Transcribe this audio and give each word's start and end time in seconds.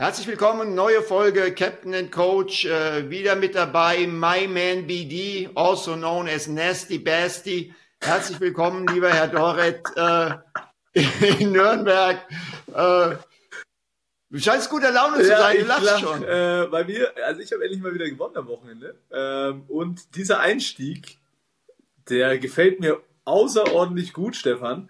Herzlich 0.00 0.28
willkommen, 0.28 0.74
neue 0.74 1.02
Folge 1.02 1.52
Captain 1.52 1.94
and 1.94 2.10
Coach, 2.10 2.64
äh, 2.64 3.10
wieder 3.10 3.36
mit 3.36 3.54
dabei, 3.54 4.06
My 4.06 4.48
Man 4.48 4.86
BD, 4.86 5.50
also 5.54 5.94
known 5.94 6.26
as 6.26 6.46
Nasty 6.46 6.98
Basti. 6.98 7.74
Herzlich 8.00 8.40
willkommen, 8.40 8.86
lieber 8.86 9.10
Herr 9.10 9.28
Doret 9.28 9.82
äh, 9.96 10.30
in 11.38 11.52
Nürnberg. 11.52 12.16
Äh, 12.68 13.16
du 14.30 14.38
scheinst 14.38 14.70
guter 14.70 14.90
Laune 14.90 15.18
zu 15.18 15.26
sein, 15.26 15.58
du 15.58 15.66
lachst 15.66 15.84
lach, 15.84 16.00
schon. 16.00 16.22
Äh, 16.22 16.66
bei 16.70 16.82
mir, 16.84 17.12
also 17.26 17.42
ich 17.42 17.52
habe 17.52 17.62
endlich 17.64 17.82
mal 17.82 17.92
wieder 17.92 18.08
gewonnen 18.08 18.38
am 18.38 18.48
Wochenende. 18.48 18.94
Ähm, 19.12 19.64
und 19.68 20.16
dieser 20.16 20.40
Einstieg, 20.40 21.18
der 22.08 22.38
gefällt 22.38 22.80
mir 22.80 23.02
außerordentlich 23.26 24.14
gut, 24.14 24.34
Stefan. 24.34 24.88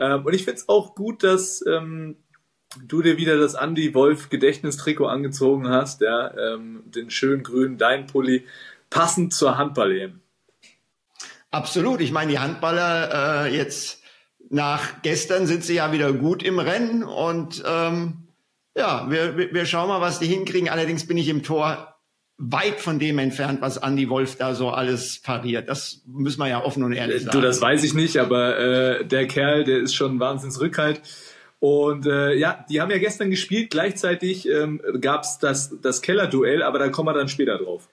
Ähm, 0.00 0.26
und 0.26 0.34
ich 0.34 0.42
finde 0.42 0.58
es 0.58 0.68
auch 0.68 0.96
gut, 0.96 1.22
dass 1.22 1.64
ähm, 1.68 2.16
du 2.86 3.02
dir 3.02 3.16
wieder 3.16 3.38
das 3.38 3.54
Andy 3.54 3.94
Wolf 3.94 4.30
Gedächtnistrikot 4.30 5.06
angezogen 5.06 5.68
hast, 5.68 6.00
ja, 6.00 6.32
ähm, 6.36 6.82
den 6.86 7.10
schönen 7.10 7.42
grünen 7.42 7.78
Dein 7.78 8.06
Pulli, 8.06 8.46
passend 8.90 9.32
zur 9.32 9.58
Handball-EM. 9.58 10.20
Absolut. 11.50 12.00
Ich 12.00 12.12
meine, 12.12 12.30
die 12.30 12.38
Handballer 12.38 13.46
äh, 13.46 13.56
jetzt 13.56 14.02
nach 14.50 15.02
gestern 15.02 15.46
sind 15.46 15.64
sie 15.64 15.74
ja 15.74 15.92
wieder 15.92 16.12
gut 16.12 16.42
im 16.42 16.58
Rennen 16.58 17.02
und 17.02 17.62
ähm, 17.66 18.28
ja, 18.76 19.06
wir, 19.10 19.52
wir 19.52 19.66
schauen 19.66 19.88
mal, 19.88 20.00
was 20.00 20.20
die 20.20 20.26
hinkriegen. 20.26 20.68
Allerdings 20.68 21.06
bin 21.06 21.16
ich 21.16 21.28
im 21.28 21.42
Tor 21.42 21.96
weit 22.38 22.80
von 22.80 22.98
dem 22.98 23.18
entfernt, 23.18 23.60
was 23.60 23.76
Andy 23.76 24.08
Wolf 24.08 24.36
da 24.36 24.54
so 24.54 24.70
alles 24.70 25.20
pariert. 25.20 25.68
Das 25.68 26.02
müssen 26.06 26.40
wir 26.40 26.48
ja 26.48 26.64
offen 26.64 26.82
und 26.84 26.92
ehrlich 26.92 27.24
sagen. 27.24 27.38
Du, 27.38 27.40
das 27.40 27.60
weiß 27.60 27.84
ich 27.84 27.94
nicht, 27.94 28.16
aber 28.16 28.58
äh, 28.58 29.04
der 29.04 29.26
Kerl, 29.26 29.64
der 29.64 29.78
ist 29.78 29.94
schon 29.94 30.18
wahnsinns 30.20 30.60
Rückhalt. 30.60 31.02
Und 31.60 32.06
äh, 32.06 32.34
ja, 32.34 32.64
die 32.68 32.80
haben 32.80 32.90
ja 32.90 32.98
gestern 32.98 33.30
gespielt. 33.30 33.70
Gleichzeitig 33.70 34.48
ähm, 34.48 34.80
gab 35.00 35.24
es 35.24 35.38
das, 35.38 35.76
das 35.82 36.00
Keller-Duell, 36.00 36.62
aber 36.62 36.78
da 36.78 36.88
kommen 36.88 37.08
wir 37.08 37.12
dann 37.12 37.28
später 37.28 37.58
drauf. 37.58 37.88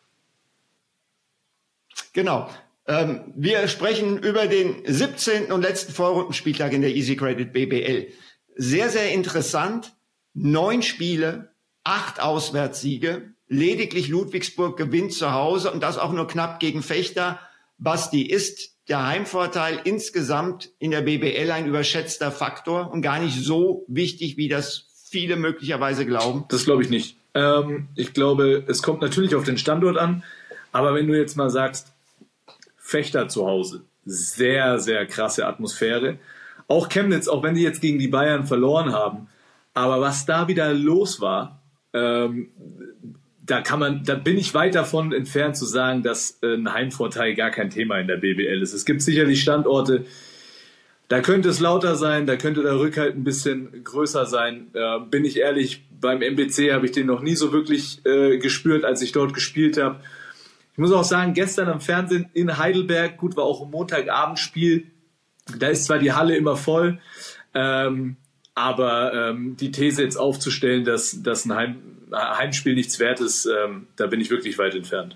Genau. 2.14 2.50
Ähm, 2.88 3.34
wir 3.36 3.68
sprechen 3.68 4.18
über 4.20 4.48
den 4.48 4.82
17. 4.86 5.52
und 5.52 5.62
letzten 5.62 5.92
Vorrundenspieltag 5.92 6.72
in 6.72 6.82
der 6.82 6.96
Easy 6.96 7.18
Credit 7.18 7.52
BBL. 7.52 8.08
Sehr, 8.56 8.90
sehr 8.90 9.12
interessant. 9.12 9.94
Neun 10.34 10.82
Spiele, 10.82 11.52
acht 11.84 12.22
Auswärtssiege. 12.22 13.34
Lediglich 13.50 14.08
Ludwigsburg 14.08 14.78
gewinnt 14.78 15.14
zu 15.14 15.34
Hause 15.34 15.72
und 15.72 15.84
das 15.84 15.98
auch 15.98 16.14
nur 16.14 16.28
knapp 16.28 16.62
gegen 16.62 16.82
Fechter. 16.82 17.40
Basti 17.78 18.22
ist 18.22 18.77
der 18.90 19.06
Heimvorteil 19.06 19.80
insgesamt 19.84 20.70
in 20.80 20.92
der 20.92 21.02
BBL 21.02 21.52
ein 21.52 21.68
überschätzter 21.68 22.32
Faktor 22.32 22.92
und 22.92 23.02
gar 23.02 23.20
nicht 23.20 23.38
so 23.38 23.86
wichtig, 23.88 24.38
wie 24.38 24.48
das 24.48 24.86
viele 25.10 25.36
möglicherweise 25.36 26.06
glauben? 26.06 26.46
Das 26.50 26.66
glaube 26.66 26.84
ich 26.84 26.90
nicht. 26.90 27.18
Ähm, 27.34 27.88
ich 27.96 28.14
glaube, 28.14 28.64
es 28.68 28.82
kommt 28.82 29.02
natürlich 29.02 29.36
auf 29.36 29.44
den 29.44 29.58
Standort 29.58 29.98
an, 29.98 30.24
aber 30.72 30.94
wenn 30.96 31.08
du 31.08 31.18
jetzt 31.18 31.36
mal 31.36 31.50
sagst, 31.50 31.94
Fechter 32.78 33.28
zu 33.28 33.46
Hause, 33.46 33.84
sehr, 34.06 34.80
sehr 34.80 35.06
krasse 35.06 35.46
Atmosphäre. 35.46 36.18
Auch 36.70 36.90
Chemnitz, 36.90 37.28
auch 37.28 37.44
wenn 37.44 37.56
die 37.56 37.62
jetzt 37.62 37.82
gegen 37.82 38.00
die 38.00 38.08
Bayern 38.08 38.48
verloren 38.48 38.94
haben, 38.94 39.28
aber 39.74 40.02
was 40.02 40.26
da 40.26 40.48
wieder 40.48 40.74
los 40.74 41.22
war, 41.22 41.62
ähm, 41.94 42.50
da 43.48 43.62
kann 43.62 43.80
man, 43.80 44.04
da 44.04 44.16
bin 44.16 44.38
ich 44.38 44.54
weit 44.54 44.76
davon 44.76 45.14
entfernt 45.14 45.56
zu 45.58 45.66
sagen, 45.66 46.04
dass 46.04 46.38
äh, 46.44 46.54
ein 46.54 46.72
Heimvorteil 46.72 47.34
gar 47.34 47.50
kein 47.50 47.70
Thema 47.70 47.98
in 47.98 48.08
der 48.08 48.18
BBL 48.18 48.62
ist. 48.62 48.74
Es 48.74 48.86
gibt 48.86 49.02
sicherlich 49.02 49.42
Standorte, 49.42 50.06
da 51.08 51.22
könnte 51.22 51.48
es 51.48 51.62
lauter 51.62 51.96
sein, 51.96 52.26
da 52.26 52.36
könnte 52.36 52.62
der 52.64 52.78
Rückhalt 52.78 53.16
ein 53.16 53.24
bisschen 53.24 53.84
größer 53.84 54.26
sein. 54.26 54.68
Äh, 54.74 55.00
bin 55.10 55.24
ich 55.24 55.40
ehrlich, 55.40 55.86
beim 55.90 56.22
MBC 56.22 56.74
habe 56.74 56.86
ich 56.86 56.92
den 56.92 57.08
noch 57.08 57.22
nie 57.22 57.36
so 57.36 57.54
wirklich 57.54 58.06
äh, 58.06 58.38
gespürt, 58.38 58.84
als 58.84 59.02
ich 59.02 59.14
dort 59.14 59.34
gespielt 59.34 59.82
habe. 59.82 60.02
Ich 60.74 60.78
muss 60.78 60.92
auch 60.92 61.06
sagen, 61.06 61.34
gestern 61.34 61.70
am 61.70 61.80
Fernsehen 61.80 62.30
in 62.34 62.58
Heidelberg, 62.58 63.18
gut, 63.18 63.38
war 63.38 63.46
auch 63.46 63.64
ein 63.64 63.72
Montagabendspiel, 63.72 64.92
da 65.58 65.70
ist 65.70 65.86
zwar 65.86 66.00
die 66.00 66.12
Halle 66.12 66.36
immer 66.36 66.58
voll, 66.58 67.00
ähm, 67.54 68.18
aber 68.58 69.14
ähm, 69.14 69.56
die 69.56 69.72
These 69.72 70.02
jetzt 70.02 70.16
aufzustellen, 70.16 70.84
dass, 70.84 71.22
dass 71.22 71.46
ein 71.46 71.54
Heim, 71.54 71.82
Heimspiel 72.12 72.74
nichts 72.74 72.98
wert 72.98 73.20
ist, 73.20 73.46
ähm, 73.46 73.88
da 73.98 74.08
bin 74.08 74.20
ich 74.20 74.32
wirklich 74.32 74.58
weit 74.58 74.74
entfernt. 74.74 75.16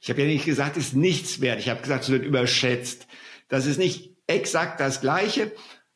Ich 0.00 0.08
habe 0.08 0.22
ja 0.22 0.28
nicht 0.28 0.44
gesagt, 0.44 0.76
es 0.76 0.88
ist 0.88 0.94
nichts 0.94 1.40
wert. 1.40 1.58
Ich 1.58 1.68
habe 1.68 1.80
gesagt, 1.80 2.04
es 2.04 2.10
wird 2.10 2.24
überschätzt. 2.24 3.08
Das 3.48 3.66
ist 3.66 3.76
nicht 3.76 4.12
exakt 4.28 4.78
das 4.78 5.00
Gleiche. 5.00 5.50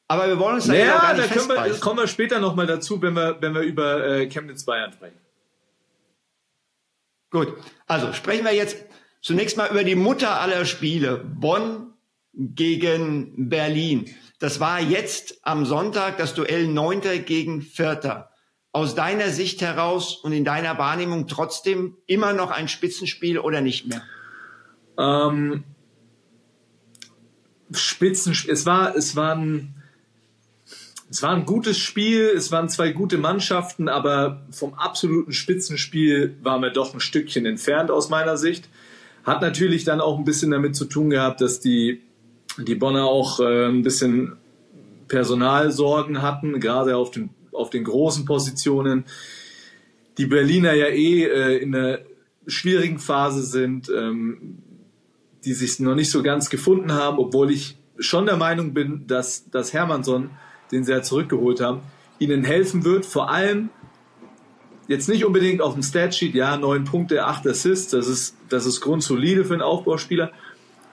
Aber 0.08 0.26
wir 0.26 0.40
wollen 0.40 0.56
uns 0.56 0.66
da 0.66 0.72
naja, 0.72 0.98
gar 0.98 1.14
nicht 1.14 1.30
da 1.30 1.64
wir, 1.64 1.78
kommen 1.78 2.00
wir 2.00 2.08
später 2.08 2.40
nochmal 2.40 2.66
dazu, 2.66 3.00
wenn 3.00 3.14
wir, 3.14 3.40
wenn 3.40 3.54
wir 3.54 3.60
über 3.60 4.04
äh, 4.04 4.26
Chemnitz 4.26 4.64
Bayern 4.64 4.92
sprechen. 4.92 5.18
Gut, 7.30 7.54
also 7.86 8.12
sprechen 8.12 8.44
wir 8.44 8.52
jetzt 8.52 8.84
zunächst 9.20 9.56
mal 9.56 9.70
über 9.70 9.84
die 9.84 9.94
Mutter 9.94 10.40
aller 10.40 10.64
Spiele. 10.64 11.18
Bonn 11.18 11.92
gegen 12.32 13.48
Berlin. 13.48 14.12
Das 14.40 14.58
war 14.58 14.80
jetzt 14.80 15.38
am 15.42 15.66
Sonntag 15.66 16.16
das 16.16 16.34
Duell 16.34 16.66
Neunter 16.66 17.18
gegen 17.18 17.60
Vierter. 17.60 18.30
Aus 18.72 18.94
deiner 18.94 19.28
Sicht 19.28 19.60
heraus 19.60 20.16
und 20.16 20.32
in 20.32 20.44
deiner 20.44 20.78
Wahrnehmung 20.78 21.26
trotzdem 21.26 21.98
immer 22.06 22.32
noch 22.32 22.50
ein 22.50 22.66
Spitzenspiel 22.66 23.38
oder 23.38 23.60
nicht 23.60 23.86
mehr? 23.86 24.02
Ähm, 24.98 25.64
Spitzenspiel. 27.70 28.52
Es 28.52 28.64
war, 28.64 28.96
es 28.96 29.14
war 29.14 29.36
ein, 29.36 29.74
es 31.10 31.22
war 31.22 31.30
ein 31.30 31.44
gutes 31.44 31.76
Spiel, 31.76 32.32
es 32.34 32.50
waren 32.50 32.70
zwei 32.70 32.92
gute 32.92 33.18
Mannschaften, 33.18 33.90
aber 33.90 34.46
vom 34.52 34.72
absoluten 34.72 35.32
Spitzenspiel 35.32 36.38
waren 36.42 36.62
wir 36.62 36.70
doch 36.70 36.94
ein 36.94 37.00
Stückchen 37.00 37.44
entfernt 37.44 37.90
aus 37.90 38.08
meiner 38.08 38.38
Sicht. 38.38 38.70
Hat 39.24 39.42
natürlich 39.42 39.84
dann 39.84 40.00
auch 40.00 40.16
ein 40.16 40.24
bisschen 40.24 40.50
damit 40.50 40.76
zu 40.76 40.86
tun 40.86 41.10
gehabt, 41.10 41.42
dass 41.42 41.60
die 41.60 42.00
die 42.58 42.74
Bonner 42.74 43.04
auch 43.04 43.40
äh, 43.40 43.66
ein 43.66 43.82
bisschen 43.82 44.36
Personalsorgen 45.08 46.22
hatten, 46.22 46.60
gerade 46.60 46.96
auf 46.96 47.10
den, 47.10 47.30
auf 47.52 47.70
den 47.70 47.84
großen 47.84 48.24
Positionen. 48.24 49.04
Die 50.18 50.26
Berliner 50.26 50.72
ja 50.72 50.86
eh 50.86 51.24
äh, 51.24 51.56
in 51.58 51.74
einer 51.74 51.98
schwierigen 52.46 52.98
Phase 52.98 53.42
sind, 53.42 53.90
ähm, 53.90 54.58
die 55.44 55.54
sich 55.54 55.78
noch 55.80 55.94
nicht 55.94 56.10
so 56.10 56.22
ganz 56.22 56.50
gefunden 56.50 56.92
haben, 56.92 57.18
obwohl 57.18 57.50
ich 57.50 57.78
schon 57.98 58.26
der 58.26 58.36
Meinung 58.36 58.74
bin, 58.74 59.06
dass, 59.06 59.48
dass 59.50 59.72
Hermannsson, 59.72 60.30
den 60.72 60.84
sie 60.84 60.92
ja 60.92 61.02
zurückgeholt 61.02 61.60
haben, 61.60 61.80
ihnen 62.18 62.44
helfen 62.44 62.84
wird, 62.84 63.06
vor 63.06 63.30
allem 63.30 63.70
jetzt 64.88 65.08
nicht 65.08 65.24
unbedingt 65.24 65.62
auf 65.62 65.74
dem 65.74 65.82
Statsheet, 65.82 66.34
ja, 66.34 66.56
neun 66.56 66.84
Punkte, 66.84 67.24
acht 67.24 67.46
Assists, 67.46 67.90
das 67.92 68.08
ist, 68.08 68.36
das 68.48 68.66
ist 68.66 68.80
grundsolide 68.80 69.44
für 69.44 69.54
einen 69.54 69.62
Aufbauspieler, 69.62 70.32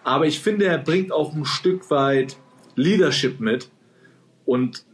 aber 0.08 0.26
ich 0.26 0.40
finde, 0.40 0.64
er 0.64 0.78
bringt 0.78 1.12
auch 1.12 1.34
ein 1.34 1.44
Stück 1.44 1.92
weit 1.92 2.38
Leadership 2.78 3.42
mit 3.42 3.68
und, 4.46 4.86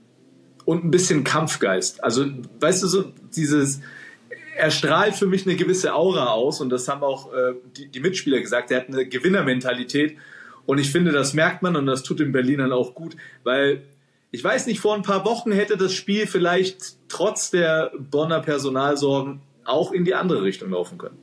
und 0.66 0.84
ein 0.84 0.90
bisschen 0.90 1.24
Kampfgeist. 1.24 2.03
Also, 2.03 2.25
weißt 2.59 2.81
du, 2.81 2.88
so 2.88 3.03
dieses, 3.35 3.81
er 4.57 4.72
strahlt 4.72 5.13
für 5.13 5.28
mich 5.28 5.46
eine 5.46 5.56
gewisse 5.56 5.94
Aura 5.94 6.31
aus 6.31 6.62
und 6.62 6.72
das 6.72 6.88
haben 6.88 7.03
auch 7.03 7.31
äh, 7.31 7.53
die, 7.78 7.90
die 7.90 8.00
Mitspieler 8.00 8.40
gesagt. 8.40 8.72
Er 8.72 8.79
hat 8.79 8.88
eine 8.88 9.06
Gewinnermentalität 9.06 10.18
und 10.66 10.79
ich 10.79 10.90
finde, 10.90 11.12
das 11.12 11.35
merkt 11.35 11.62
man 11.62 11.75
und 11.75 11.85
das 11.85 12.01
tut 12.01 12.19
den 12.19 12.31
Berlinern 12.31 12.72
auch 12.72 12.95
gut, 12.95 13.16
weil 13.44 13.84
ich 14.31 14.44
weiß 14.44 14.66
nicht, 14.66 14.80
vor 14.80 14.95
ein 14.95 15.03
paar 15.03 15.25
Wochen 15.25 15.51
hätte 15.51 15.78
das 15.78 15.94
Spiel 15.94 16.25
vielleicht 16.25 16.97
trotz 17.07 17.51
der 17.51 17.91
Bonner 18.00 18.40
Personalsorgen 18.40 19.41
auch 19.63 19.91
in 19.91 20.06
die 20.06 20.16
andere 20.16 20.41
Richtung 20.41 20.72
laufen 20.72 20.97
können. 20.97 21.19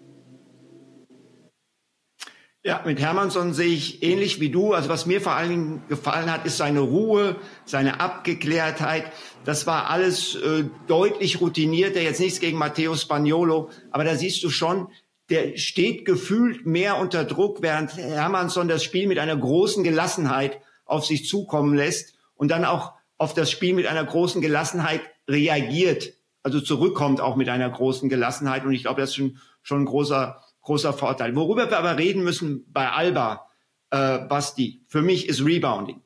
Ja, 2.63 2.83
mit 2.85 3.01
Hermannsson 3.01 3.55
sehe 3.55 3.73
ich 3.73 4.03
ähnlich 4.03 4.39
wie 4.39 4.51
du. 4.51 4.75
Also 4.75 4.91
was 4.91 5.07
mir 5.07 5.23
vor 5.23 5.33
allen 5.33 5.49
Dingen 5.49 5.83
gefallen 5.89 6.31
hat, 6.31 6.45
ist 6.45 6.59
seine 6.59 6.81
Ruhe, 6.81 7.37
seine 7.65 8.01
Abgeklärtheit. 8.01 9.11
Das 9.47 9.67
war 9.67 9.89
alles 9.89 10.35
äh, 10.35 10.65
deutlich 10.87 11.41
routinierter. 11.41 12.03
Jetzt 12.03 12.21
nichts 12.21 12.39
gegen 12.39 12.59
Matteo 12.59 12.95
Spagnolo, 12.97 13.71
aber 13.91 14.05
da 14.05 14.15
siehst 14.15 14.45
du 14.45 14.51
schon, 14.51 14.89
der 15.31 15.57
steht 15.57 16.05
gefühlt 16.05 16.67
mehr 16.67 16.99
unter 16.99 17.25
Druck, 17.25 17.63
während 17.63 17.97
Hermannsson 17.97 18.69
das 18.69 18.85
Spiel 18.85 19.07
mit 19.07 19.19
einer 19.19 19.37
großen 19.37 19.83
Gelassenheit 19.83 20.61
auf 20.85 21.07
sich 21.07 21.27
zukommen 21.27 21.75
lässt 21.75 22.15
und 22.35 22.51
dann 22.51 22.67
auch 22.67 22.93
auf 23.17 23.33
das 23.33 23.51
Spiel 23.51 23.73
mit 23.73 23.87
einer 23.87 24.05
großen 24.05 24.43
Gelassenheit 24.43 25.01
reagiert, 25.27 26.13
also 26.43 26.61
zurückkommt 26.61 27.23
auch 27.23 27.37
mit 27.37 27.49
einer 27.49 27.71
großen 27.71 28.11
Gelassenheit. 28.11 28.67
Und 28.67 28.75
ich 28.75 28.83
glaube, 28.83 29.01
das 29.01 29.11
ist 29.11 29.17
schon, 29.17 29.39
schon 29.63 29.83
ein 29.83 29.87
großer 29.87 30.43
großer 30.63 30.93
Vorteil. 30.93 31.35
Worüber 31.37 31.71
wir 31.71 31.79
aber 31.79 31.99
reden 31.99 32.23
müssen 32.23 32.65
bei 32.73 32.91
Alba, 32.91 33.49
äh, 33.91 34.19
Basti, 34.19 34.85
für 34.87 35.03
mich 35.03 35.29
ist 35.29 35.45
Rebounding. 35.45 36.03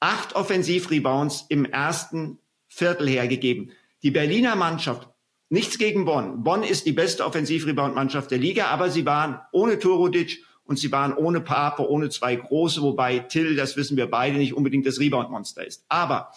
Acht 0.00 0.36
Offensivrebounds 0.36 1.46
im 1.48 1.64
ersten 1.64 2.38
Viertel 2.68 3.08
hergegeben. 3.08 3.72
Die 4.02 4.10
Berliner 4.10 4.54
Mannschaft, 4.54 5.08
nichts 5.48 5.78
gegen 5.78 6.04
Bonn. 6.04 6.44
Bonn 6.44 6.62
ist 6.62 6.86
die 6.86 6.92
beste 6.92 7.24
Offensivrebound-Mannschaft 7.24 8.30
der 8.30 8.38
Liga, 8.38 8.66
aber 8.66 8.90
sie 8.90 9.06
waren 9.06 9.40
ohne 9.50 9.78
Turudic 9.78 10.44
und 10.64 10.78
sie 10.78 10.92
waren 10.92 11.14
ohne 11.14 11.40
Pape, 11.40 11.88
ohne 11.88 12.10
zwei 12.10 12.36
große, 12.36 12.82
wobei 12.82 13.20
Till, 13.20 13.56
das 13.56 13.76
wissen 13.76 13.96
wir 13.96 14.08
beide, 14.08 14.36
nicht 14.36 14.54
unbedingt 14.54 14.86
das 14.86 15.00
Rebound-Monster 15.00 15.66
ist. 15.66 15.84
Aber 15.88 16.30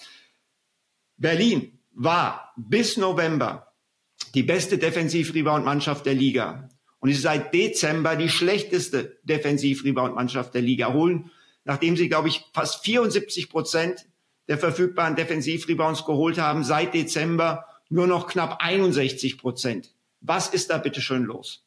Berlin 1.18 1.80
war 1.94 2.54
bis 2.56 2.97
November 2.97 3.74
die 4.33 4.44
beste 4.44 4.77
Defensiv-Rebound-Mannschaft 4.77 6.06
der 6.06 6.13
Liga 6.13 6.69
und 7.01 7.09
ist 7.09 7.24
seit 7.24 7.53
Dezember 7.53 8.15
die 8.15 8.30
schlechteste 8.30 9.18
Defensiv-Rebound-Mannschaft 9.24 10.53
der 10.53 10.62
Liga. 10.62 10.94
Holen, 10.94 11.31
nachdem 11.65 11.98
sie, 11.98 12.07
glaube 12.07 12.30
ich, 12.30 12.45
fast 12.53 12.86
74 12.86 13.50
Prozent 13.50 14.06
der 14.48 14.57
verfügbaren 14.57 15.15
Defensiv-Rebounds 15.15 16.06
geholt 16.06 16.38
haben, 16.38 16.63
seit 16.63 16.94
Dezember 16.94 17.65
nur 17.89 18.07
noch 18.07 18.27
knapp 18.27 18.57
61 18.62 19.38
Prozent. 19.38 19.92
Was 20.21 20.48
ist 20.48 20.69
da 20.69 20.77
bitte 20.77 21.01
schön 21.01 21.24
los? 21.24 21.65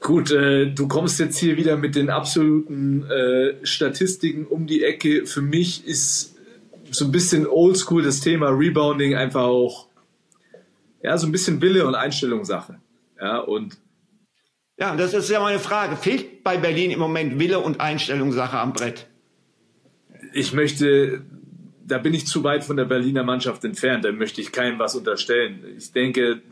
Gut, 0.00 0.30
äh, 0.30 0.66
du 0.66 0.88
kommst 0.88 1.18
jetzt 1.18 1.38
hier 1.38 1.56
wieder 1.56 1.76
mit 1.76 1.96
den 1.96 2.10
absoluten 2.10 3.04
äh, 3.10 3.66
Statistiken 3.66 4.46
um 4.46 4.66
die 4.66 4.84
Ecke. 4.84 5.26
Für 5.26 5.42
mich 5.42 5.84
ist 5.86 6.36
so 6.90 7.06
ein 7.06 7.12
bisschen 7.12 7.46
oldschool 7.46 8.02
das 8.02 8.20
Thema 8.20 8.50
Rebounding 8.50 9.16
einfach 9.16 9.44
auch 9.44 9.88
ja, 11.02 11.18
so 11.18 11.26
ein 11.26 11.32
bisschen 11.32 11.60
Wille 11.60 11.86
und 11.86 11.94
Einstellungssache. 11.94 12.78
Ja, 13.20 13.38
und 13.38 13.78
ja, 14.78 14.94
das 14.96 15.14
ist 15.14 15.30
ja 15.30 15.40
meine 15.40 15.58
Frage. 15.58 15.96
Fehlt 15.96 16.44
bei 16.44 16.56
Berlin 16.56 16.90
im 16.90 16.98
Moment 16.98 17.38
Wille 17.38 17.60
und 17.60 17.80
Einstellungssache 17.80 18.58
am 18.58 18.72
Brett? 18.72 19.06
Ich 20.32 20.52
möchte, 20.52 21.22
da 21.86 21.98
bin 21.98 22.12
ich 22.12 22.26
zu 22.26 22.44
weit 22.44 22.64
von 22.64 22.76
der 22.76 22.84
Berliner 22.84 23.22
Mannschaft 23.22 23.64
entfernt, 23.64 24.04
da 24.04 24.12
möchte 24.12 24.40
ich 24.40 24.52
keinem 24.52 24.78
was 24.78 24.94
unterstellen. 24.94 25.64
Ich 25.78 25.92
denke, 25.92 26.42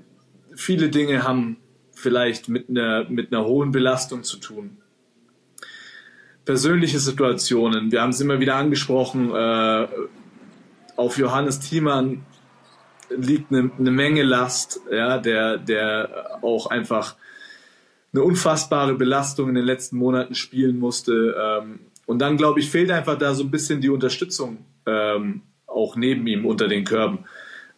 viele 0.55 0.88
Dinge 0.88 1.23
haben 1.23 1.59
vielleicht 1.93 2.49
mit 2.49 2.69
einer, 2.69 3.09
mit 3.09 3.32
einer 3.32 3.44
hohen 3.44 3.73
Belastung 3.73 4.23
zu 4.23 4.38
tun. 4.38 4.79
Persönliche 6.44 6.99
Situationen, 6.99 7.91
wir 7.93 8.03
haben 8.03 8.11
es 8.11 8.21
immer 8.21 8.41
wieder 8.41 8.56
angesprochen, 8.56 9.35
äh, 9.35 9.87
auf 10.97 11.19
Johannes 11.19 11.61
Thiemann 11.61 12.25
liegt 13.11 13.50
eine, 13.50 13.71
eine, 13.79 13.91
Menge 13.91 14.23
Last, 14.23 14.81
ja, 14.91 15.19
der, 15.19 15.59
der 15.59 16.38
auch 16.43 16.67
einfach 16.67 17.17
eine 18.14 18.22
unfassbare 18.22 18.94
Belastung 18.94 19.49
in 19.49 19.56
den 19.56 19.64
letzten 19.64 19.96
Monaten 19.96 20.34
spielen 20.34 20.78
musste. 20.78 21.37
Ähm, 21.38 21.81
und 22.06 22.20
dann, 22.20 22.37
glaube 22.37 22.61
ich, 22.61 22.70
fehlt 22.70 22.90
einfach 22.90 23.19
da 23.19 23.34
so 23.34 23.43
ein 23.43 23.50
bisschen 23.50 23.81
die 23.81 23.88
Unterstützung 23.90 24.64
ähm, 24.87 25.43
auch 25.66 25.96
neben 25.96 26.26
ihm 26.26 26.46
unter 26.46 26.69
den 26.69 26.84
Körben. 26.84 27.25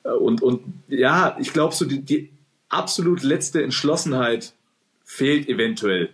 Äh, 0.04 0.10
und, 0.10 0.42
und 0.42 0.62
ja, 0.88 1.36
ich 1.40 1.52
glaube, 1.52 1.74
so 1.74 1.86
die, 1.86 2.02
die 2.02 2.30
absolut 2.68 3.22
letzte 3.22 3.62
Entschlossenheit 3.62 4.52
fehlt 5.04 5.48
eventuell 5.48 6.10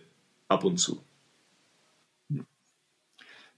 ab 0.49 0.65
und 0.65 0.79
zu. 0.79 1.03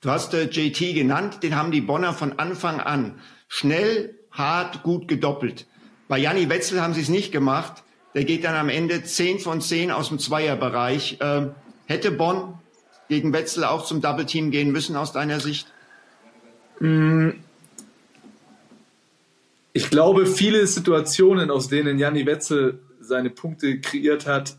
Du 0.00 0.10
hast 0.10 0.32
äh, 0.32 0.44
JT 0.44 0.94
genannt, 0.94 1.42
den 1.42 1.56
haben 1.56 1.72
die 1.72 1.80
Bonner 1.80 2.14
von 2.14 2.38
Anfang 2.38 2.80
an 2.80 3.20
schnell, 3.48 4.18
hart, 4.30 4.82
gut 4.82 5.08
gedoppelt. 5.08 5.66
Bei 6.08 6.18
Janni 6.18 6.48
Wetzel 6.48 6.80
haben 6.80 6.94
sie 6.94 7.02
es 7.02 7.08
nicht 7.08 7.32
gemacht. 7.32 7.83
Der 8.14 8.24
geht 8.24 8.44
dann 8.44 8.54
am 8.54 8.68
Ende 8.68 9.02
10 9.02 9.40
von 9.40 9.60
10 9.60 9.90
aus 9.90 10.08
dem 10.08 10.18
Zweierbereich. 10.18 11.18
Ähm, 11.20 11.50
hätte 11.86 12.10
Bonn 12.10 12.54
gegen 13.08 13.32
Wetzel 13.32 13.64
auch 13.64 13.84
zum 13.84 14.00
Double 14.00 14.24
Team 14.24 14.50
gehen 14.50 14.70
müssen 14.72 14.96
aus 14.96 15.12
deiner 15.12 15.40
Sicht? 15.40 15.66
Mm, 16.80 17.30
ich 19.72 19.90
glaube, 19.90 20.26
viele 20.26 20.66
Situationen, 20.66 21.50
aus 21.50 21.68
denen 21.68 21.98
Janni 21.98 22.26
Wetzel 22.26 22.80
seine 23.00 23.30
Punkte 23.30 23.80
kreiert 23.80 24.26
hat, 24.26 24.56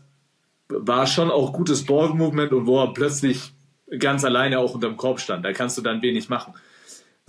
war 0.68 1.06
schon 1.06 1.30
auch 1.30 1.52
gutes 1.52 1.86
Ballmovement 1.86 2.52
und 2.52 2.66
wo 2.66 2.82
er 2.82 2.92
plötzlich 2.92 3.52
ganz 3.98 4.24
alleine 4.24 4.58
auch 4.58 4.74
unterm 4.74 4.98
Korb 4.98 5.20
stand. 5.20 5.44
Da 5.44 5.52
kannst 5.52 5.78
du 5.78 5.82
dann 5.82 6.02
wenig 6.02 6.28
machen. 6.28 6.54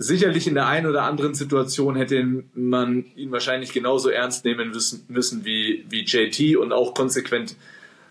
Sicherlich 0.00 0.46
in 0.46 0.54
der 0.54 0.68
einen 0.68 0.86
oder 0.86 1.02
anderen 1.02 1.34
Situation 1.34 1.96
hätte 1.96 2.44
man 2.54 3.06
ihn 3.16 3.32
wahrscheinlich 3.32 3.72
genauso 3.72 4.10
ernst 4.10 4.44
nehmen 4.44 4.70
müssen, 4.70 5.04
müssen 5.08 5.44
wie, 5.44 5.84
wie 5.88 6.04
JT 6.04 6.56
und 6.56 6.72
auch 6.72 6.94
konsequent 6.94 7.56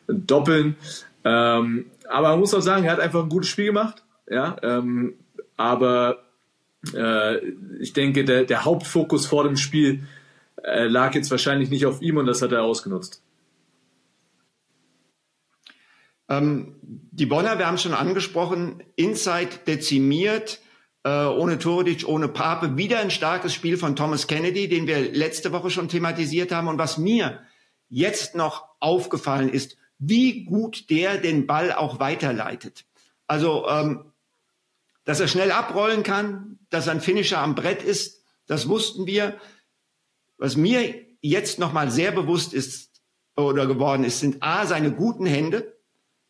doppeln. 0.08 0.76
Ähm, 1.24 1.86
aber 2.10 2.30
man 2.30 2.40
muss 2.40 2.54
auch 2.54 2.62
sagen, 2.62 2.84
er 2.84 2.92
hat 2.92 3.00
einfach 3.00 3.24
ein 3.24 3.30
gutes 3.30 3.50
Spiel 3.50 3.68
gemacht. 3.68 4.04
Ja, 4.30 4.58
ähm, 4.62 5.14
aber 5.56 6.26
äh, 6.94 7.38
ich 7.80 7.94
denke, 7.94 8.26
der, 8.26 8.44
der 8.44 8.66
Hauptfokus 8.66 9.26
vor 9.26 9.46
dem 9.46 9.56
Spiel 9.56 10.04
äh, 10.64 10.88
lag 10.88 11.16
jetzt 11.16 11.32
wahrscheinlich 11.32 11.70
nicht 11.70 11.86
auf 11.86 12.02
ihm 12.02 12.18
und 12.18 12.26
das 12.26 12.42
hat 12.42 12.52
er 12.52 12.64
ausgenutzt. 12.64 13.22
Ähm, 16.30 16.76
die 16.82 17.26
Bonner, 17.26 17.58
wir 17.58 17.68
haben 17.68 17.78
schon 17.78 17.94
angesprochen, 17.94 18.84
Inside 18.96 19.60
dezimiert, 19.66 20.60
äh, 21.08 21.26
ohne 21.26 21.58
Tordic, 21.58 22.06
ohne 22.06 22.28
Pape. 22.28 22.76
Wieder 22.76 23.00
ein 23.00 23.12
starkes 23.12 23.54
Spiel 23.54 23.78
von 23.78 23.96
Thomas 23.96 24.28
Kennedy, 24.28 24.68
den 24.68 24.88
wir 24.88 25.14
letzte 25.14 25.54
Woche 25.54 25.70
schon 25.70 25.88
thematisiert 25.88 26.52
haben. 26.52 26.68
Und 26.68 26.78
was 26.78 26.98
mir 26.98 27.44
jetzt 27.88 28.36
noch 28.36 28.66
aufgefallen 28.82 29.48
ist, 29.48 29.78
wie 30.00 30.44
gut 30.44 30.90
der 30.90 31.18
den 31.18 31.48
Ball 31.48 31.72
auch 31.72 32.02
weiterleitet. 32.02 32.84
Also 33.26 33.66
ähm, 33.70 34.12
dass 35.06 35.22
er 35.22 35.30
schnell 35.30 35.54
abrollen 35.54 36.04
kann, 36.04 36.60
dass 36.70 36.90
ein 36.90 37.00
Finisher 37.00 37.40
am 37.40 37.56
Brett 37.56 37.82
ist, 37.84 38.22
das 38.46 38.68
wussten 38.68 39.08
wir. 39.08 39.40
Was 40.38 40.58
mir 40.58 40.94
jetzt 41.22 41.58
nochmal 41.58 41.90
sehr 41.90 42.12
bewusst 42.12 42.54
ist 42.54 43.02
oder 43.38 43.66
geworden 43.66 44.04
ist, 44.04 44.20
sind 44.20 44.44
A, 44.44 44.66
seine 44.66 44.92
guten 44.92 45.26
Hände, 45.26 45.74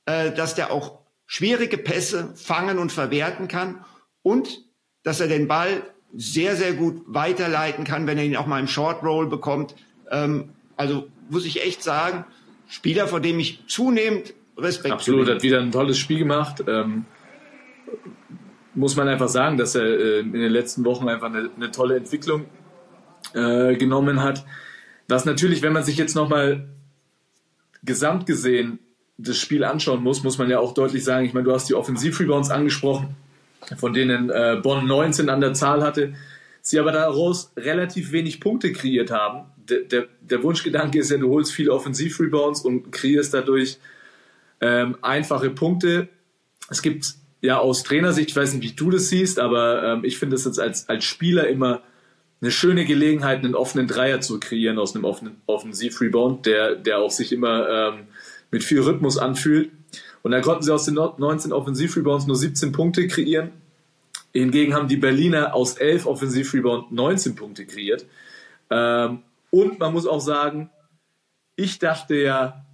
äh, 0.06 0.31
dass 0.31 0.53
der 0.53 0.71
auch 0.71 1.00
schwierige 1.25 1.80
Pässe 1.80 2.35
fangen 2.35 2.77
und 2.77 2.91
verwerten 2.91 3.47
kann 3.47 3.83
und 4.21 4.66
dass 5.07 5.21
er 5.21 5.30
den 5.30 5.48
Ball 5.48 5.83
sehr, 6.13 6.57
sehr 6.57 6.74
gut 6.74 7.01
weiterleiten 7.07 7.86
kann, 7.86 8.07
wenn 8.07 8.18
er 8.18 8.25
ihn 8.25 8.36
auch 8.36 8.45
mal 8.45 8.59
im 8.59 8.68
Short 8.68 9.04
Roll 9.04 9.27
bekommt. 9.27 9.74
Ähm, 10.12 10.50
also 10.75 11.07
muss 11.30 11.45
ich 11.45 11.63
echt 11.65 11.81
sagen, 11.81 12.25
Spieler, 12.68 13.07
vor 13.07 13.21
dem 13.21 13.39
ich 13.39 13.63
zunehmend 13.68 14.33
Respekt 14.57 14.94
Absolut, 14.94 15.30
hat 15.30 15.44
wieder 15.44 15.62
ein 15.62 15.71
tolles 15.71 15.98
Spiel 15.98 16.19
gemacht. 16.19 16.62
Ähm, 16.68 17.06
muss 18.75 18.98
man 18.98 19.07
einfach 19.07 19.30
sagen, 19.30 19.57
dass 19.57 19.75
er 19.75 19.86
äh, 19.86 20.19
in 20.19 20.33
den 20.33 20.51
letzten 20.51 20.83
Wochen 20.83 21.07
einfach 21.07 21.27
eine, 21.27 21.51
eine 21.56 21.71
tolle 21.71 21.95
Entwicklung 21.95 22.44
äh, 23.33 23.77
genommen 23.77 24.21
hat. 24.21 24.45
Was 25.07 25.24
natürlich, 25.24 25.62
wenn 25.62 25.71
man 25.71 25.86
sich 25.86 25.95
jetzt 25.95 26.15
nochmal 26.15 26.68
gesamt 27.81 28.25
gesehen 28.25 28.80
das 29.18 29.38
Spiel 29.38 29.63
anschauen 29.63 30.04
muss, 30.04 30.21
muss 30.24 30.38
man 30.38 30.50
ja 30.50 30.59
auch 30.59 30.74
deutlich 30.74 31.06
sagen, 31.06 31.25
ich 31.25 31.33
meine, 31.33 31.45
du 31.45 31.54
hast 31.54 31.69
die 31.69 31.75
Offensiv-Rebounds 31.75 32.50
angesprochen, 32.50 33.15
von 33.77 33.94
denen 33.94 34.30
äh, 34.30 34.59
Bonn 34.62 34.86
19 34.88 35.30
an 35.30 35.42
der 35.42 35.54
Zahl 35.54 35.83
hatte, 35.83 36.13
sie 36.62 36.80
aber 36.80 36.92
daraus 36.92 37.52
relativ 37.57 38.11
wenig 38.11 38.40
Punkte 38.40 38.71
kreiert 38.73 39.11
haben. 39.11 39.45
Der, 39.69 39.81
der, 39.81 40.07
der 40.21 40.44
Wunschgedanke 40.44 40.99
ist 40.99 41.11
ja, 41.11 41.18
du 41.18 41.30
holst 41.30 41.52
viele 41.54 41.71
Offensiv-Rebounds 41.71 42.61
und 42.61 42.92
kreierst 42.92 43.33
dadurch 43.33 43.78
ähm, 44.61 44.97
einfache 45.02 45.49
Punkte. 45.49 46.09
Es 46.69 46.81
gibt 46.81 47.16
ja 47.42 47.57
aus 47.57 47.83
Trainersicht, 47.83 48.30
ich 48.30 48.35
weiß 48.35 48.54
nicht, 48.54 48.64
wie 48.64 48.76
du 48.76 48.90
das 48.90 49.09
siehst, 49.09 49.40
aber 49.40 49.83
ähm, 49.83 50.04
ich 50.04 50.18
finde 50.18 50.35
es 50.35 50.45
jetzt 50.45 50.59
als, 50.59 50.90
als 50.90 51.06
Spieler 51.06 51.47
immer 51.47 51.81
eine 52.42 52.52
schöne 52.52 52.85
Gelegenheit, 52.85 53.44
einen 53.44 53.56
offenen 53.56 53.87
Dreier 53.87 54.21
zu 54.21 54.40
kreieren 54.40 54.78
aus 54.78 54.95
einem 54.95 55.06
offenen 55.06 55.37
Offensiv-Rebound, 55.47 56.45
der, 56.45 56.76
der 56.76 56.99
auch 56.99 57.11
sich 57.11 57.31
immer 57.31 57.68
ähm, 57.69 58.07
mit 58.52 58.64
viel 58.64 58.81
Rhythmus 58.81 59.18
anfühlt. 59.18 59.71
Und 60.27 60.31
da 60.31 60.41
konnten 60.41 60.61
sie 60.61 60.73
aus 60.73 60.83
den 60.83 60.95
19 60.95 61.53
Offensiv-Rebounds 61.53 62.27
nur 62.27 62.35
17 62.35 62.73
Punkte 62.73 63.07
kreieren. 63.07 63.53
Hingegen 64.33 64.73
haben 64.73 64.89
die 64.89 64.97
Berliner 64.97 65.55
aus 65.55 65.77
11 65.77 66.05
Offensiv-Rebound 66.05 66.91
19 66.91 67.33
Punkte 67.33 67.65
kreiert. 67.65 68.05
Ähm, 68.69 69.19
und 69.51 69.79
man 69.79 69.93
muss 69.93 70.05
auch 70.05 70.19
sagen, 70.19 70.69
ich 71.55 71.79
dachte 71.79 72.15
ja, 72.15 72.65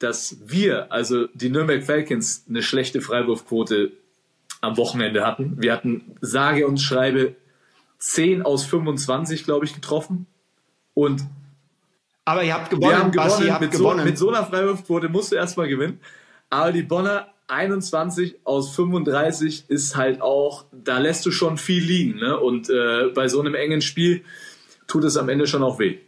dass 0.00 0.38
wir, 0.44 0.90
also 0.90 1.28
die 1.34 1.50
Nürnberg 1.50 1.84
Falcons, 1.84 2.44
eine 2.48 2.64
schlechte 2.64 3.00
Freiwurfquote 3.00 3.92
am 4.60 4.76
Wochenende 4.76 5.24
hatten. 5.24 5.54
Wir 5.62 5.74
hatten 5.74 6.16
sage 6.20 6.66
und 6.66 6.78
schreibe 6.78 7.36
10 8.00 8.42
aus 8.42 8.64
25, 8.64 9.44
glaube 9.44 9.66
ich, 9.66 9.72
getroffen. 9.72 10.26
Und 10.94 11.22
aber 12.24 12.42
ihr 12.42 12.54
habt 12.54 12.70
gewonnen, 12.70 12.90
wir 12.90 12.98
haben 12.98 13.12
gewonnen. 13.12 13.28
Basti, 13.28 13.64
mit. 13.64 13.72
So, 13.72 13.94
mit 13.94 14.18
so 14.18 14.30
einer 14.30 14.44
Freiwurfquote 14.44 15.08
musst 15.08 15.30
du 15.30 15.36
erstmal 15.36 15.68
gewinnen. 15.68 16.00
Aber 16.50 16.72
die 16.72 16.82
Bonner 16.82 17.28
21 17.48 18.40
aus 18.44 18.74
35 18.74 19.68
ist 19.68 19.96
halt 19.96 20.20
auch, 20.20 20.66
da 20.72 20.98
lässt 20.98 21.24
du 21.26 21.30
schon 21.30 21.56
viel 21.56 21.82
liegen. 21.82 22.18
Ne? 22.18 22.38
Und 22.38 22.68
äh, 22.70 23.08
bei 23.14 23.28
so 23.28 23.40
einem 23.40 23.54
engen 23.54 23.80
Spiel 23.80 24.24
tut 24.86 25.04
es 25.04 25.16
am 25.16 25.28
Ende 25.28 25.46
schon 25.46 25.62
auch 25.62 25.78
weh. 25.78 25.98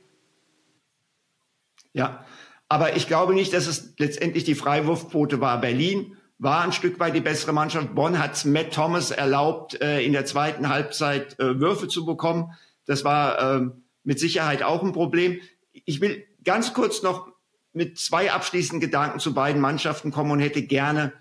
Ja, 1.93 2.25
aber 2.69 2.95
ich 2.97 3.09
glaube 3.09 3.35
nicht, 3.35 3.53
dass 3.53 3.67
es 3.67 3.95
letztendlich 3.99 4.45
die 4.45 4.55
Freiwurfquote 4.55 5.41
war. 5.41 5.61
Berlin 5.61 6.17
war 6.39 6.63
ein 6.63 6.73
Stück 6.73 7.01
weit 7.01 7.15
die 7.15 7.21
bessere 7.21 7.53
Mannschaft. 7.53 7.95
Bonn 7.95 8.19
hat 8.19 8.45
Matt 8.45 8.73
Thomas 8.73 9.11
erlaubt, 9.11 9.81
äh, 9.81 10.05
in 10.05 10.13
der 10.13 10.25
zweiten 10.25 10.69
Halbzeit 10.69 11.39
äh, 11.39 11.59
Würfe 11.59 11.89
zu 11.89 12.07
bekommen. 12.07 12.53
Das 12.87 13.05
war 13.05 13.57
äh, 13.57 13.67
mit 14.05 14.21
Sicherheit 14.21 14.63
auch 14.63 14.83
ein 14.83 14.93
Problem. 14.93 15.41
Ich 15.73 16.01
will 16.01 16.25
ganz 16.45 16.73
kurz 16.73 17.03
noch 17.03 17.30
mit 17.73 17.99
zwei 17.99 18.33
abschließenden 18.33 18.81
Gedanken 18.81 19.21
zu 19.21 19.35
beiden 19.35 19.61
Mannschaften 19.61 20.11
kommen 20.11 20.31
und 20.31 20.41
hätte 20.41 20.63
gerne 20.63 21.13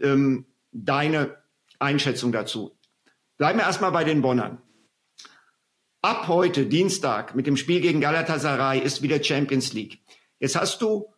ähm, 0.00 0.46
deine 0.72 1.36
Einschätzung 1.78 2.32
dazu. 2.32 2.76
Bleiben 3.36 3.58
wir 3.58 3.64
erstmal 3.66 3.92
bei 3.92 4.04
den 4.04 4.22
Bonnern. 4.22 4.62
ab 6.02 6.28
heute, 6.28 6.66
Dienstag, 6.66 7.34
mit 7.34 7.46
dem 7.46 7.56
Spiel 7.56 7.80
gegen 7.80 8.00
Galatasaray 8.00 8.78
ist 8.78 9.02
wieder 9.02 9.22
Champions 9.22 9.72
League. 9.72 10.00
Jetzt 10.38 10.54
hast 10.54 10.80
du 10.80 11.12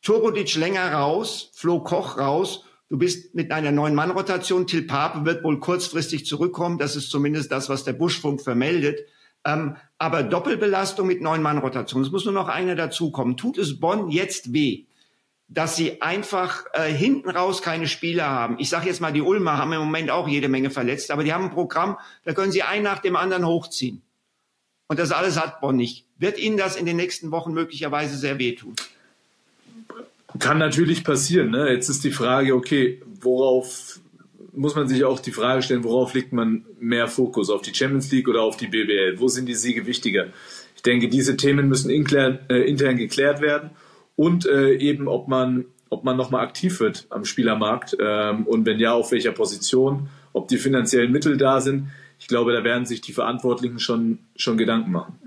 Turbodic 0.00 0.54
länger 0.56 0.92
raus, 0.92 1.50
Flo 1.54 1.80
Koch 1.80 2.18
raus. 2.18 2.64
Du 2.88 2.98
bist 2.98 3.34
mit 3.34 3.52
einer 3.52 3.72
neuen 3.72 3.94
Mann-Rotation. 3.94 4.66
Till 4.66 4.82
Pape 4.82 5.24
wird 5.24 5.44
wohl 5.44 5.60
kurzfristig 5.60 6.26
zurückkommen. 6.26 6.78
Das 6.78 6.96
ist 6.96 7.10
zumindest 7.10 7.52
das, 7.52 7.68
was 7.68 7.84
der 7.84 7.92
Buschfunk 7.92 8.42
vermeldet. 8.42 9.00
Ähm, 9.44 9.76
aber 9.98 10.22
Doppelbelastung 10.22 11.06
mit 11.06 11.20
neun 11.20 11.42
Mann-Rotation. 11.42 12.02
Es 12.02 12.10
muss 12.10 12.24
nur 12.24 12.34
noch 12.34 12.48
einer 12.48 12.74
dazukommen. 12.74 13.36
Tut 13.36 13.58
es 13.58 13.80
Bonn 13.80 14.10
jetzt 14.10 14.52
weh? 14.52 14.84
dass 15.52 15.76
sie 15.76 16.00
einfach 16.00 16.64
äh, 16.72 16.90
hinten 16.90 17.28
raus 17.28 17.60
keine 17.60 17.86
Spieler 17.86 18.26
haben. 18.26 18.56
Ich 18.58 18.70
sage 18.70 18.86
jetzt 18.86 19.00
mal, 19.00 19.12
die 19.12 19.20
Ulmer 19.20 19.58
haben 19.58 19.72
im 19.72 19.80
Moment 19.80 20.10
auch 20.10 20.26
jede 20.26 20.48
Menge 20.48 20.70
verletzt, 20.70 21.10
aber 21.10 21.24
die 21.24 21.32
haben 21.32 21.44
ein 21.44 21.50
Programm, 21.50 21.98
da 22.24 22.32
können 22.32 22.52
sie 22.52 22.62
ein 22.62 22.82
nach 22.82 23.00
dem 23.00 23.16
anderen 23.16 23.46
hochziehen. 23.46 24.00
Und 24.86 24.98
das 24.98 25.12
alles 25.12 25.38
hat 25.38 25.60
Bonn 25.60 25.76
nicht. 25.76 26.06
Wird 26.18 26.38
Ihnen 26.38 26.56
das 26.56 26.76
in 26.76 26.86
den 26.86 26.96
nächsten 26.96 27.30
Wochen 27.30 27.52
möglicherweise 27.52 28.16
sehr 28.16 28.38
wehtun? 28.38 28.74
Kann 30.38 30.58
natürlich 30.58 31.04
passieren. 31.04 31.50
Ne? 31.50 31.70
Jetzt 31.70 31.88
ist 31.88 32.04
die 32.04 32.10
Frage, 32.10 32.54
okay, 32.54 33.02
worauf 33.20 34.00
muss 34.52 34.74
man 34.74 34.86
sich 34.86 35.04
auch 35.04 35.18
die 35.18 35.32
Frage 35.32 35.62
stellen, 35.62 35.84
worauf 35.84 36.14
legt 36.14 36.32
man 36.32 36.64
mehr 36.78 37.08
Fokus? 37.08 37.50
Auf 37.50 37.62
die 37.62 37.74
Champions 37.74 38.10
League 38.12 38.28
oder 38.28 38.42
auf 38.42 38.56
die 38.56 38.66
BBL? 38.66 39.18
Wo 39.18 39.28
sind 39.28 39.46
die 39.46 39.54
Siege 39.54 39.86
wichtiger? 39.86 40.28
Ich 40.76 40.82
denke, 40.82 41.08
diese 41.08 41.36
Themen 41.36 41.68
müssen 41.68 41.90
intern, 41.90 42.40
äh, 42.48 42.68
intern 42.68 42.96
geklärt 42.96 43.40
werden 43.40 43.70
und 44.16 44.46
äh, 44.46 44.74
eben, 44.74 45.08
ob 45.08 45.28
man, 45.28 45.64
ob 45.88 46.04
man 46.04 46.16
nochmal 46.16 46.44
aktiv 46.44 46.80
wird 46.80 47.06
am 47.10 47.24
Spielermarkt 47.24 47.96
ähm, 48.00 48.46
und 48.46 48.66
wenn 48.66 48.78
ja, 48.78 48.92
auf 48.92 49.12
welcher 49.12 49.32
Position, 49.32 50.08
ob 50.32 50.48
die 50.48 50.58
finanziellen 50.58 51.12
Mittel 51.12 51.36
da 51.36 51.60
sind. 51.60 51.88
Ich 52.18 52.28
glaube, 52.28 52.52
da 52.52 52.64
werden 52.64 52.86
sich 52.86 53.00
die 53.00 53.12
Verantwortlichen 53.12 53.78
schon, 53.78 54.18
schon 54.36 54.56
Gedanken 54.56 54.92
machen. 54.92 55.18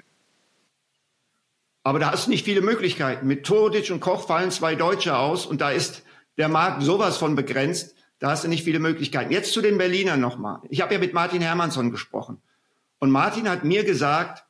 Aber 1.84 2.00
da 2.00 2.12
hast 2.12 2.28
du 2.28 2.32
nicht 2.32 2.46
viele 2.46 2.62
Möglichkeiten. 2.62 3.28
Mit 3.28 3.46
Tordic 3.46 3.92
und 3.92 4.00
Koch 4.00 4.26
fallen 4.26 4.50
zwei 4.50 4.76
Deutsche 4.76 5.18
aus 5.18 5.46
und 5.46 5.62
da 5.62 5.72
ist 5.72 6.04
der 6.38 6.50
Markt 6.50 6.84
sowas 6.84 7.18
von 7.18 7.36
begrenzt. 7.36 7.95
Da 8.20 8.30
hast 8.30 8.44
du 8.44 8.48
nicht 8.48 8.64
viele 8.64 8.80
Möglichkeiten. 8.80 9.32
Jetzt 9.32 9.54
zu 9.54 9.62
den 9.62 9.78
Berlinern 9.78 10.22
nochmal. 10.22 10.62
Ich 10.70 10.82
habe 10.82 10.94
ja 10.94 11.00
mit 11.00 11.14
Martin 11.14 11.42
Hermansson 11.42 11.92
gesprochen. 11.92 12.42
Und 13.00 13.12
Martin 13.12 13.50
hat 13.50 13.64
mir 13.64 13.84
gesagt, 13.84 14.46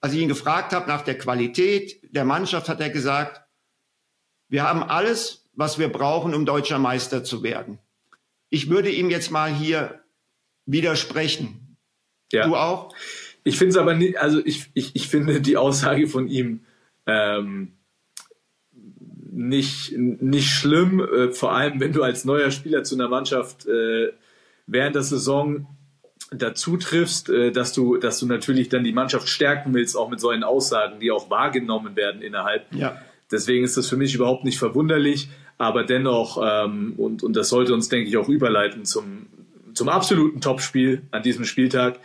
als 0.00 0.14
ich 0.14 0.20
ihn 0.20 0.28
gefragt 0.28 0.72
habe 0.72 0.88
nach 0.88 1.02
der 1.02 1.18
Qualität 1.18 2.00
der 2.14 2.24
Mannschaft, 2.24 2.68
hat 2.68 2.80
er 2.80 2.90
gesagt, 2.90 3.42
wir 4.48 4.62
haben 4.62 4.82
alles, 4.82 5.48
was 5.52 5.78
wir 5.78 5.88
brauchen, 5.88 6.34
um 6.34 6.46
deutscher 6.46 6.78
Meister 6.78 7.24
zu 7.24 7.42
werden. 7.42 7.78
Ich 8.50 8.70
würde 8.70 8.90
ihm 8.90 9.10
jetzt 9.10 9.30
mal 9.30 9.52
hier 9.52 10.02
widersprechen. 10.66 11.76
Ja. 12.32 12.46
Du 12.46 12.56
auch? 12.56 12.94
Ich 13.44 13.58
finde 13.58 13.70
es 13.70 13.76
aber 13.76 13.94
nicht, 13.94 14.18
also 14.18 14.44
ich, 14.44 14.70
ich, 14.74 14.96
ich 14.96 15.08
finde 15.08 15.40
die 15.40 15.56
Aussage 15.56 16.06
von 16.08 16.28
ihm 16.28 16.64
ähm, 17.06 17.76
nicht, 19.34 19.92
nicht 19.96 20.50
schlimm, 20.50 21.00
äh, 21.00 21.32
vor 21.32 21.52
allem 21.52 21.80
wenn 21.80 21.92
du 21.92 22.02
als 22.02 22.24
neuer 22.24 22.50
Spieler 22.50 22.84
zu 22.84 22.94
einer 22.94 23.08
Mannschaft 23.08 23.66
äh, 23.66 24.12
während 24.66 24.94
der 24.94 25.02
Saison 25.02 25.66
dazu 26.30 26.76
triffst, 26.76 27.28
äh, 27.28 27.50
dass 27.50 27.72
du, 27.72 27.96
dass 27.96 28.18
du 28.20 28.26
natürlich 28.26 28.68
dann 28.68 28.84
die 28.84 28.92
Mannschaft 28.92 29.28
stärken 29.28 29.74
willst, 29.74 29.96
auch 29.96 30.08
mit 30.08 30.20
solchen 30.20 30.44
Aussagen, 30.44 31.00
die 31.00 31.10
auch 31.10 31.30
wahrgenommen 31.30 31.96
werden 31.96 32.22
innerhalb. 32.22 32.72
Ja. 32.74 33.00
Deswegen 33.30 33.64
ist 33.64 33.76
das 33.76 33.88
für 33.88 33.96
mich 33.96 34.14
überhaupt 34.14 34.44
nicht 34.44 34.58
verwunderlich, 34.58 35.28
aber 35.58 35.84
dennoch, 35.84 36.40
ähm, 36.42 36.94
und, 36.96 37.22
und 37.22 37.34
das 37.34 37.48
sollte 37.48 37.74
uns, 37.74 37.88
denke 37.88 38.08
ich, 38.08 38.16
auch 38.16 38.28
überleiten 38.28 38.84
zum, 38.84 39.26
zum 39.74 39.88
absoluten 39.88 40.40
Topspiel 40.40 41.02
an 41.10 41.22
diesem 41.22 41.44
Spieltag. 41.44 41.98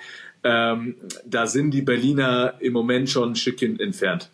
Ähm, 0.44 0.96
da 1.26 1.48
sind 1.48 1.72
die 1.72 1.82
Berliner 1.82 2.56
im 2.60 2.74
Moment 2.74 3.10
schon 3.10 3.32
ein 3.32 3.36
Stückchen 3.36 3.80
entfernt. 3.80 4.30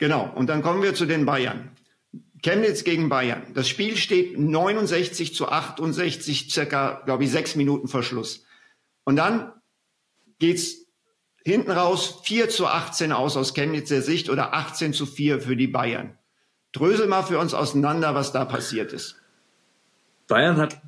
Genau, 0.00 0.32
und 0.34 0.46
dann 0.46 0.62
kommen 0.62 0.82
wir 0.82 0.94
zu 0.94 1.04
den 1.04 1.26
Bayern. 1.26 1.72
Chemnitz 2.42 2.84
gegen 2.84 3.10
Bayern. 3.10 3.42
Das 3.52 3.68
Spiel 3.68 3.98
steht 3.98 4.38
69 4.38 5.34
zu 5.34 5.46
68, 5.46 6.50
circa, 6.50 7.02
glaube 7.04 7.24
ich, 7.24 7.30
sechs 7.30 7.54
Minuten 7.54 7.86
vor 7.86 8.02
Schluss. 8.02 8.46
Und 9.04 9.16
dann 9.16 9.52
geht's 10.38 10.86
hinten 11.44 11.70
raus 11.70 12.22
4 12.24 12.48
zu 12.48 12.66
18 12.66 13.12
aus 13.12 13.36
aus 13.36 13.52
Chemnitzer 13.52 14.00
Sicht 14.00 14.30
oder 14.30 14.54
18 14.54 14.94
zu 14.94 15.04
4 15.04 15.38
für 15.42 15.54
die 15.54 15.66
Bayern. 15.66 16.16
Drösel 16.72 17.06
mal 17.06 17.22
für 17.22 17.38
uns 17.38 17.52
auseinander, 17.52 18.14
was 18.14 18.32
da 18.32 18.46
passiert 18.46 18.94
ist. 18.94 19.20
Bayern 20.28 20.56
hat 20.56 20.80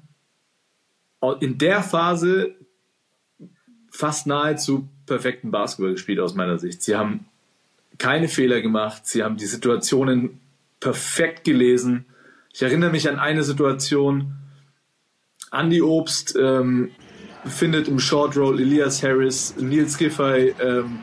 in 1.40 1.59
der 1.59 1.83
Phase 1.83 2.54
fast 3.90 4.26
nahezu 4.26 4.88
perfekten 5.04 5.50
Basketball 5.50 5.92
gespielt 5.92 6.19
aus 6.19 6.35
meiner 6.35 6.59
Sicht. 6.59 6.83
Sie 6.83 6.97
haben 6.97 7.26
keine 8.02 8.26
Fehler 8.26 8.61
gemacht, 8.61 9.06
sie 9.06 9.23
haben 9.23 9.37
die 9.37 9.47
Situationen 9.47 10.40
perfekt 10.80 11.44
gelesen. 11.44 12.04
Ich 12.52 12.61
erinnere 12.61 12.90
mich 12.90 13.09
an 13.09 13.21
eine 13.21 13.44
Situation, 13.44 14.35
Andy 15.52 15.82
Obst 15.82 16.37
ähm, 16.37 16.90
findet 17.44 17.87
im 17.87 18.00
Short 18.00 18.37
Roll 18.37 18.61
Elias 18.61 19.04
Harris, 19.04 19.54
Neil 19.56 19.85
Giffey 19.85 20.52
ähm, 20.61 20.99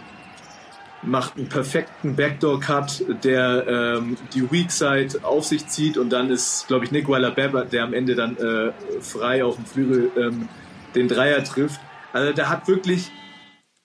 macht 1.02 1.38
einen 1.38 1.48
perfekten 1.48 2.18
Backdoor-Cut, 2.18 3.24
der 3.24 3.66
ähm, 3.66 4.18
die 4.34 4.52
Weak 4.52 4.70
Side 4.70 5.24
auf 5.24 5.46
sich 5.46 5.68
zieht 5.68 5.98
und 5.98 6.10
dann 6.10 6.30
ist, 6.30 6.68
glaube 6.68 6.84
ich, 6.84 6.92
Nick 6.92 7.08
Weiler-Beber, 7.08 7.64
der 7.64 7.86
am 7.86 7.94
Ende 7.94 8.16
dann 8.16 8.36
äh, 8.36 8.74
frei 9.00 9.46
auf 9.46 9.56
dem 9.56 9.66
Flügel 9.66 10.12
ähm, 10.18 10.50
den 10.96 11.08
Dreier 11.08 11.42
trifft. 11.46 11.80
Also 12.12 12.34
der 12.34 12.50
hat 12.50 12.68
wirklich 12.68 13.10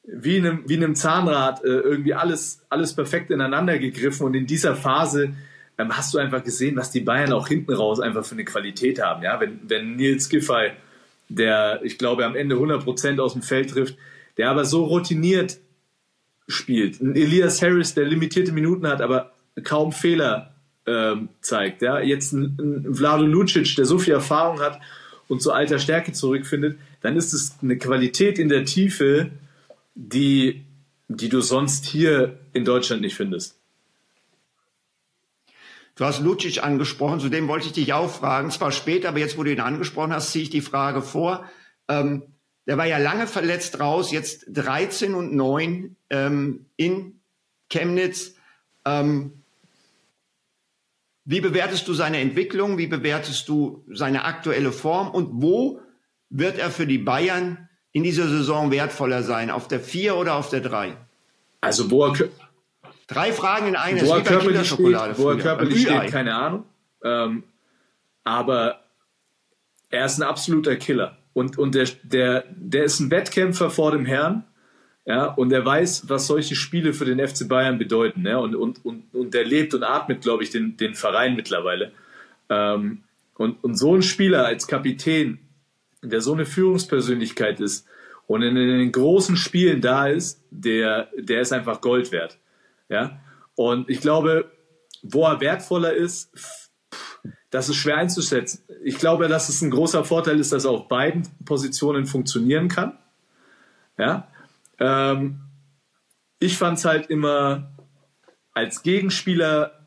wie 0.06 0.36
in 0.36 0.46
einem, 0.46 0.68
wie 0.68 0.74
in 0.74 0.84
einem 0.84 0.94
Zahnrad 0.94 1.64
äh, 1.64 1.68
irgendwie 1.68 2.14
alles, 2.14 2.60
alles 2.68 2.94
perfekt 2.94 3.30
ineinander 3.30 3.78
gegriffen 3.78 4.26
und 4.26 4.34
in 4.34 4.46
dieser 4.46 4.76
Phase 4.76 5.34
ähm, 5.78 5.96
hast 5.96 6.14
du 6.14 6.18
einfach 6.18 6.42
gesehen, 6.44 6.76
was 6.76 6.90
die 6.90 7.00
Bayern 7.00 7.32
auch 7.32 7.48
hinten 7.48 7.72
raus 7.72 8.00
einfach 8.00 8.24
für 8.24 8.34
eine 8.34 8.44
Qualität 8.44 9.02
haben. 9.02 9.22
Ja, 9.22 9.40
wenn, 9.40 9.60
wenn 9.66 9.96
Nils 9.96 10.28
Giffey, 10.28 10.72
der 11.28 11.80
ich 11.82 11.98
glaube 11.98 12.24
am 12.24 12.36
Ende 12.36 12.56
100% 12.56 13.20
aus 13.20 13.32
dem 13.32 13.42
Feld 13.42 13.70
trifft, 13.70 13.96
der 14.36 14.50
aber 14.50 14.64
so 14.64 14.84
routiniert 14.84 15.58
spielt. 16.48 17.00
Ein 17.00 17.16
Elias 17.16 17.62
Harris, 17.62 17.94
der 17.94 18.04
limitierte 18.04 18.52
Minuten 18.52 18.86
hat, 18.86 19.00
aber 19.00 19.32
kaum 19.62 19.92
Fehler 19.92 20.54
ähm, 20.86 21.28
zeigt. 21.40 21.82
Ja? 21.82 22.00
Jetzt 22.00 22.32
ein, 22.32 22.84
ein 22.86 22.94
Vlado 22.94 23.24
Lucic, 23.24 23.76
der 23.76 23.86
so 23.86 23.98
viel 23.98 24.12
Erfahrung 24.12 24.60
hat 24.60 24.80
und 25.28 25.40
zu 25.40 25.52
alter 25.52 25.78
Stärke 25.78 26.12
zurückfindet, 26.12 26.78
dann 27.00 27.16
ist 27.16 27.32
es 27.32 27.56
eine 27.62 27.78
Qualität 27.78 28.38
in 28.38 28.48
der 28.48 28.64
Tiefe, 28.64 29.30
die, 29.94 30.66
die 31.08 31.28
du 31.28 31.40
sonst 31.40 31.84
hier 31.84 32.38
in 32.52 32.64
Deutschland 32.64 33.02
nicht 33.02 33.14
findest. 33.14 33.58
Du 35.96 36.04
hast 36.04 36.20
Lucic 36.20 36.62
angesprochen, 36.62 37.20
zu 37.20 37.28
dem 37.28 37.46
wollte 37.46 37.66
ich 37.66 37.72
dich 37.72 37.92
auch 37.92 38.10
fragen. 38.10 38.50
Zwar 38.50 38.72
später, 38.72 39.10
aber 39.10 39.20
jetzt, 39.20 39.38
wo 39.38 39.44
du 39.44 39.52
ihn 39.52 39.60
angesprochen 39.60 40.12
hast, 40.12 40.32
ziehe 40.32 40.42
ich 40.42 40.50
die 40.50 40.60
Frage 40.60 41.02
vor. 41.02 41.48
Ähm, 41.88 42.24
der 42.66 42.78
war 42.78 42.86
ja 42.86 42.98
lange 42.98 43.26
verletzt 43.26 43.78
raus, 43.78 44.10
jetzt 44.10 44.46
13 44.48 45.14
und 45.14 45.34
9 45.34 45.96
ähm, 46.10 46.66
in 46.76 47.20
Chemnitz. 47.70 48.34
Ähm, 48.84 49.44
wie 51.24 51.40
bewertest 51.40 51.86
du 51.86 51.94
seine 51.94 52.18
Entwicklung? 52.18 52.76
Wie 52.76 52.86
bewertest 52.86 53.48
du 53.48 53.84
seine 53.88 54.24
aktuelle 54.24 54.72
Form? 54.72 55.10
Und 55.10 55.42
wo 55.42 55.80
wird 56.28 56.58
er 56.58 56.70
für 56.70 56.86
die 56.86 56.98
Bayern 56.98 57.68
in 57.94 58.02
dieser 58.02 58.28
Saison 58.28 58.70
wertvoller 58.70 59.22
sein? 59.22 59.50
Auf 59.50 59.68
der 59.68 59.80
4 59.80 60.16
oder 60.16 60.34
auf 60.34 60.50
der 60.50 60.60
3? 60.60 60.94
Also 61.62 61.90
wo 61.90 62.04
er, 62.04 62.28
Drei 63.06 63.32
Fragen 63.32 63.68
in 63.68 63.76
einer. 63.76 64.02
Wo 64.02 64.14
er 64.14 64.22
körperlich 64.22 64.66
steht, 64.66 65.18
wo 65.18 65.30
er 65.30 65.38
körperlich 65.38 65.82
steht, 65.82 66.10
keine 66.10 66.34
Ahnung. 66.34 66.64
Ähm, 67.02 67.44
aber 68.24 68.80
er 69.90 70.06
ist 70.06 70.18
ein 70.18 70.22
absoluter 70.22 70.76
Killer. 70.76 71.18
Und, 71.34 71.58
und 71.58 71.74
der, 71.74 71.88
der, 72.02 72.44
der 72.50 72.84
ist 72.84 73.00
ein 73.00 73.10
Wettkämpfer 73.10 73.70
vor 73.70 73.92
dem 73.92 74.06
Herrn. 74.06 74.44
Ja, 75.06 75.26
und 75.26 75.52
er 75.52 75.64
weiß, 75.66 76.08
was 76.08 76.26
solche 76.26 76.54
Spiele 76.54 76.94
für 76.94 77.04
den 77.04 77.24
FC 77.26 77.46
Bayern 77.46 77.76
bedeuten. 77.76 78.26
Ja, 78.26 78.38
und, 78.38 78.54
und, 78.54 78.82
und, 78.84 79.14
und 79.14 79.34
der 79.34 79.44
lebt 79.44 79.74
und 79.74 79.82
atmet, 79.82 80.22
glaube 80.22 80.42
ich, 80.42 80.50
den, 80.50 80.78
den 80.78 80.94
Verein 80.94 81.36
mittlerweile. 81.36 81.92
Ähm, 82.48 83.02
und, 83.36 83.62
und 83.62 83.74
so 83.74 83.94
ein 83.94 84.02
Spieler 84.02 84.46
als 84.46 84.66
Kapitän, 84.66 85.38
der 86.04 86.20
so 86.20 86.32
eine 86.32 86.46
Führungspersönlichkeit 86.46 87.60
ist 87.60 87.86
und 88.26 88.42
in 88.42 88.54
den 88.54 88.92
großen 88.92 89.36
Spielen 89.36 89.80
da 89.80 90.06
ist, 90.06 90.42
der, 90.50 91.08
der 91.16 91.40
ist 91.40 91.52
einfach 91.52 91.80
Gold 91.80 92.12
wert. 92.12 92.38
Ja, 92.88 93.20
und 93.54 93.88
ich 93.88 94.00
glaube, 94.00 94.50
wo 95.02 95.24
er 95.24 95.40
wertvoller 95.40 95.92
ist, 95.92 96.30
das 97.50 97.68
ist 97.68 97.76
schwer 97.76 97.98
einzuschätzen. 97.98 98.64
Ich 98.82 98.98
glaube, 98.98 99.28
dass 99.28 99.48
es 99.48 99.62
ein 99.62 99.70
großer 99.70 100.04
Vorteil 100.04 100.40
ist, 100.40 100.52
dass 100.52 100.64
er 100.64 100.72
auf 100.72 100.88
beiden 100.88 101.28
Positionen 101.44 102.06
funktionieren 102.06 102.68
kann. 102.68 102.98
Ja. 103.96 104.28
Ähm, 104.78 105.40
ich 106.40 106.58
fand 106.58 106.78
es 106.78 106.84
halt 106.84 107.06
immer 107.06 107.70
als 108.52 108.82
Gegenspieler 108.82 109.86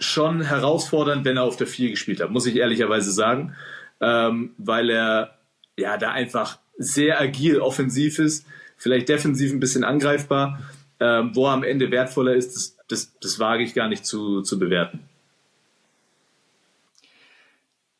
schon 0.00 0.42
herausfordernd, 0.42 1.24
wenn 1.24 1.36
er 1.36 1.44
auf 1.44 1.56
der 1.56 1.66
4 1.66 1.90
gespielt 1.90 2.20
hat, 2.20 2.30
muss 2.30 2.46
ich 2.46 2.56
ehrlicherweise 2.56 3.12
sagen, 3.12 3.54
ähm, 4.00 4.54
weil 4.58 4.90
er 4.90 5.38
ja 5.76 5.96
da 5.96 6.12
einfach 6.12 6.58
sehr 6.76 7.20
agil 7.20 7.60
offensiv 7.60 8.18
ist, 8.18 8.46
vielleicht 8.76 9.08
defensiv 9.08 9.52
ein 9.52 9.60
bisschen 9.60 9.84
angreifbar. 9.84 10.60
Ähm, 11.00 11.30
wo 11.34 11.46
er 11.46 11.52
am 11.52 11.62
Ende 11.62 11.92
wertvoller 11.92 12.34
ist, 12.34 12.56
das, 12.56 12.76
das, 12.88 13.12
das 13.20 13.38
wage 13.38 13.62
ich 13.62 13.72
gar 13.72 13.88
nicht 13.88 14.04
zu, 14.04 14.42
zu 14.42 14.58
bewerten. 14.58 15.08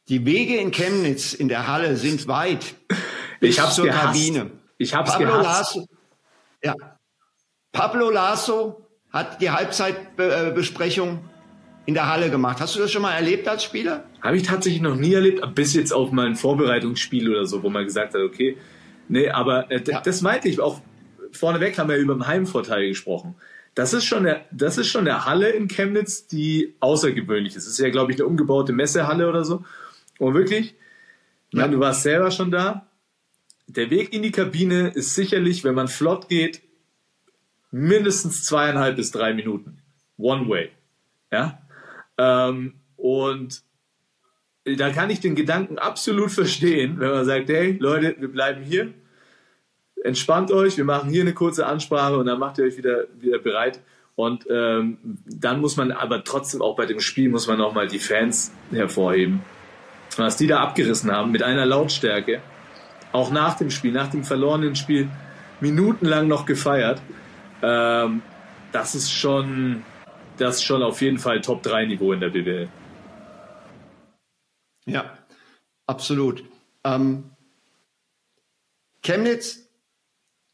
Die 0.08 0.24
Wege 0.24 0.56
in 0.56 0.72
Chemnitz 0.72 1.32
in 1.32 1.48
der 1.48 1.68
Halle 1.68 1.96
sind 1.96 2.26
weit. 2.26 2.74
ich 3.40 3.60
habe 3.60 3.70
zur 3.70 3.84
gehasst. 3.84 4.06
Kabine. 4.06 4.50
Ich 4.78 4.94
habe 4.94 5.08
Pablo 5.08 5.26
gehasst. 5.26 5.76
Lasso, 5.76 5.88
ja. 6.62 6.74
Pablo 7.70 8.10
Lasso 8.10 8.86
hat 9.10 9.40
die 9.40 9.50
Halbzeitbesprechung 9.50 11.20
in 11.88 11.94
der 11.94 12.06
Halle 12.06 12.28
gemacht. 12.30 12.60
Hast 12.60 12.76
du 12.76 12.80
das 12.80 12.92
schon 12.92 13.00
mal 13.00 13.14
erlebt 13.14 13.48
als 13.48 13.64
Spieler? 13.64 14.04
Habe 14.20 14.36
ich 14.36 14.42
tatsächlich 14.42 14.82
noch 14.82 14.94
nie 14.94 15.14
erlebt, 15.14 15.42
bis 15.54 15.72
jetzt 15.72 15.90
auf 15.90 16.12
mal 16.12 16.26
ein 16.26 16.36
Vorbereitungsspiel 16.36 17.30
oder 17.30 17.46
so, 17.46 17.62
wo 17.62 17.70
man 17.70 17.86
gesagt 17.86 18.12
hat, 18.12 18.20
okay, 18.20 18.58
nee, 19.08 19.30
aber 19.30 19.70
äh, 19.70 19.82
Ja. 19.86 20.02
das 20.02 20.20
meinte 20.20 20.50
ich 20.50 20.60
auch. 20.60 20.82
Vorneweg 21.32 21.78
haben 21.78 21.88
wir 21.88 21.96
über 21.96 22.12
den 22.12 22.26
Heimvorteil 22.26 22.88
gesprochen. 22.88 23.36
Das 23.74 23.94
ist 23.94 24.04
schon 24.04 24.24
der, 24.24 24.44
das 24.50 24.76
ist 24.76 24.88
schon 24.88 25.08
eine 25.08 25.24
Halle 25.24 25.48
in 25.48 25.66
Chemnitz, 25.66 26.26
die 26.26 26.74
außergewöhnlich 26.80 27.56
ist. 27.56 27.64
Es 27.64 27.72
ist 27.72 27.78
ja, 27.78 27.88
glaube 27.88 28.12
ich, 28.12 28.18
eine 28.18 28.26
umgebaute 28.26 28.74
Messehalle 28.74 29.26
oder 29.26 29.46
so. 29.46 29.64
Und 30.18 30.34
wirklich, 30.34 30.74
ich 31.48 31.56
meine, 31.56 31.72
du 31.72 31.80
warst 31.80 32.02
selber 32.02 32.30
schon 32.30 32.50
da. 32.50 32.86
Der 33.66 33.88
Weg 33.88 34.12
in 34.12 34.22
die 34.22 34.30
Kabine 34.30 34.88
ist 34.88 35.14
sicherlich, 35.14 35.64
wenn 35.64 35.74
man 35.74 35.88
flott 35.88 36.28
geht, 36.28 36.60
mindestens 37.70 38.44
zweieinhalb 38.44 38.96
bis 38.96 39.10
drei 39.10 39.32
Minuten. 39.32 39.78
One 40.18 40.46
way. 40.50 40.68
Ja. 41.32 41.62
Ähm, 42.18 42.74
und 42.96 43.62
da 44.64 44.90
kann 44.90 45.10
ich 45.10 45.20
den 45.20 45.34
Gedanken 45.34 45.78
absolut 45.78 46.30
verstehen, 46.30 46.98
wenn 46.98 47.10
man 47.10 47.24
sagt, 47.24 47.48
hey 47.48 47.76
Leute, 47.80 48.16
wir 48.18 48.28
bleiben 48.28 48.62
hier, 48.62 48.92
entspannt 50.04 50.50
euch, 50.50 50.76
wir 50.76 50.84
machen 50.84 51.10
hier 51.10 51.22
eine 51.22 51.32
kurze 51.32 51.66
Ansprache 51.66 52.18
und 52.18 52.26
dann 52.26 52.38
macht 52.38 52.58
ihr 52.58 52.64
euch 52.64 52.76
wieder, 52.76 53.04
wieder 53.18 53.38
bereit. 53.38 53.80
Und 54.16 54.46
ähm, 54.50 54.98
dann 55.26 55.60
muss 55.60 55.76
man 55.76 55.92
aber 55.92 56.24
trotzdem 56.24 56.60
auch 56.60 56.74
bei 56.74 56.86
dem 56.86 56.98
Spiel 56.98 57.28
muss 57.28 57.46
man 57.46 57.56
nochmal 57.56 57.86
die 57.86 58.00
Fans 58.00 58.52
hervorheben. 58.72 59.42
Was 60.16 60.36
die 60.36 60.48
da 60.48 60.58
abgerissen 60.58 61.12
haben 61.12 61.30
mit 61.30 61.44
einer 61.44 61.64
Lautstärke, 61.64 62.42
auch 63.12 63.30
nach 63.30 63.56
dem 63.56 63.70
Spiel, 63.70 63.92
nach 63.92 64.08
dem 64.08 64.24
verlorenen 64.24 64.74
Spiel, 64.74 65.08
minutenlang 65.60 66.26
noch 66.26 66.46
gefeiert. 66.46 67.00
Ähm, 67.62 68.22
das 68.72 68.96
ist 68.96 69.12
schon, 69.12 69.84
das 70.40 70.56
ist 70.56 70.64
schon 70.64 70.82
auf 70.82 71.00
jeden 71.02 71.18
Fall 71.18 71.40
Top 71.40 71.62
3 71.62 71.86
Niveau 71.86 72.12
in 72.12 72.20
der 72.20 72.30
BWL. 72.30 72.68
Ja, 74.86 75.18
absolut. 75.86 76.44
Ähm, 76.84 77.30
Chemnitz, 79.02 79.68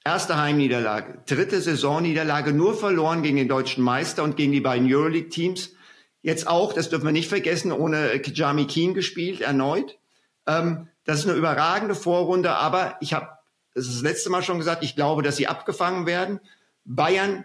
erste 0.04 0.36
Heimniederlage, 0.36 1.22
dritte 1.26 1.60
Saisonniederlage, 1.60 2.52
nur 2.52 2.74
verloren 2.74 3.22
gegen 3.22 3.36
den 3.36 3.48
deutschen 3.48 3.84
Meister 3.84 4.24
und 4.24 4.36
gegen 4.36 4.52
die 4.52 4.60
beiden 4.60 4.92
Euroleague-Teams. 4.92 5.74
Jetzt 6.22 6.48
auch, 6.48 6.72
das 6.72 6.88
dürfen 6.88 7.04
wir 7.04 7.12
nicht 7.12 7.28
vergessen, 7.28 7.70
ohne 7.70 8.18
Kijami 8.20 8.66
Keen 8.66 8.94
gespielt, 8.94 9.40
erneut. 9.40 9.98
Ähm, 10.46 10.88
das 11.04 11.20
ist 11.20 11.28
eine 11.28 11.36
überragende 11.36 11.94
Vorrunde, 11.94 12.52
aber 12.52 12.96
ich 13.00 13.12
habe 13.14 13.28
ist 13.74 13.88
das 13.88 14.02
letzte 14.02 14.30
Mal 14.30 14.42
schon 14.42 14.58
gesagt, 14.58 14.84
ich 14.84 14.94
glaube, 14.94 15.22
dass 15.22 15.36
sie 15.36 15.48
abgefangen 15.48 16.06
werden. 16.06 16.40
Bayern 16.84 17.44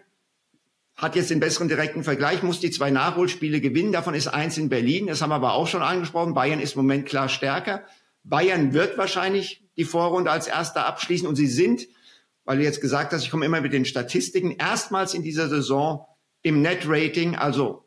hat 0.99 1.15
jetzt 1.15 1.29
den 1.29 1.39
besseren 1.39 1.69
direkten 1.69 2.03
Vergleich, 2.03 2.43
muss 2.43 2.59
die 2.59 2.71
zwei 2.71 2.91
Nachholspiele 2.91 3.61
gewinnen. 3.61 3.93
Davon 3.93 4.13
ist 4.13 4.27
eins 4.27 4.57
in 4.57 4.67
Berlin. 4.67 5.07
Das 5.07 5.21
haben 5.21 5.29
wir 5.29 5.35
aber 5.35 5.53
auch 5.53 5.67
schon 5.67 5.81
angesprochen. 5.81 6.33
Bayern 6.33 6.59
ist 6.59 6.75
im 6.75 6.81
Moment 6.81 7.05
klar 7.05 7.29
stärker. 7.29 7.85
Bayern 8.25 8.73
wird 8.73 8.97
wahrscheinlich 8.97 9.63
die 9.77 9.85
Vorrunde 9.85 10.29
als 10.29 10.47
erster 10.47 10.85
abschließen 10.85 11.25
und 11.25 11.37
sie 11.37 11.47
sind, 11.47 11.87
weil 12.43 12.57
du 12.57 12.63
jetzt 12.63 12.81
gesagt 12.81 13.13
hast, 13.13 13.23
ich 13.23 13.31
komme 13.31 13.45
immer 13.45 13.61
mit 13.61 13.71
den 13.71 13.85
Statistiken, 13.85 14.51
erstmals 14.51 15.13
in 15.13 15.23
dieser 15.23 15.47
Saison 15.47 16.05
im 16.41 16.61
Net-Rating, 16.61 17.35
also 17.35 17.85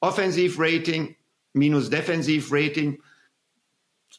Offensiv-Rating 0.00 1.14
minus 1.52 1.90
Defensiv-Rating. 1.90 3.02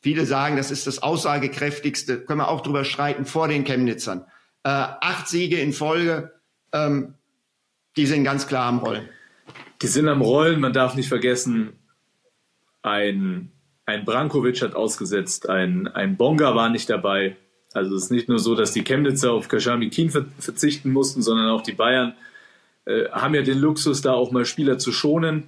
Viele 0.01 0.27
sagen, 0.27 0.57
das 0.57 0.69
ist 0.69 0.85
das 0.85 1.01
aussagekräftigste, 1.01 2.19
können 2.19 2.39
wir 2.39 2.49
auch 2.49 2.61
drüber 2.61 2.85
streiten, 2.85 3.25
vor 3.25 3.47
den 3.47 3.63
Chemnitzern. 3.63 4.25
Äh, 4.63 4.69
acht 4.69 5.27
Siege 5.27 5.59
in 5.59 5.73
Folge, 5.73 6.39
ähm, 6.71 7.15
die 7.97 8.05
sind 8.05 8.23
ganz 8.23 8.47
klar 8.47 8.65
am 8.65 8.79
Rollen. 8.79 9.09
Die 9.81 9.87
sind 9.87 10.07
am 10.07 10.21
Rollen, 10.21 10.59
man 10.59 10.73
darf 10.73 10.95
nicht 10.95 11.09
vergessen, 11.09 11.73
ein, 12.81 13.51
ein 13.85 14.05
Brankovic 14.05 14.61
hat 14.61 14.75
ausgesetzt, 14.75 15.49
ein, 15.49 15.87
ein 15.87 16.17
Bonga 16.17 16.55
war 16.55 16.69
nicht 16.69 16.89
dabei. 16.89 17.35
Also 17.73 17.95
es 17.95 18.05
ist 18.05 18.11
nicht 18.11 18.29
nur 18.29 18.39
so, 18.39 18.55
dass 18.55 18.71
die 18.71 18.83
Chemnitzer 18.83 19.31
auf 19.31 19.49
Kashami 19.49 19.91
ver 20.09 20.25
verzichten 20.39 20.91
mussten, 20.91 21.21
sondern 21.21 21.49
auch 21.49 21.61
die 21.61 21.73
Bayern 21.73 22.13
äh, 22.85 23.09
haben 23.09 23.35
ja 23.35 23.41
den 23.41 23.59
Luxus, 23.59 24.01
da 24.01 24.13
auch 24.13 24.31
mal 24.31 24.45
Spieler 24.45 24.77
zu 24.77 24.91
schonen. 24.91 25.43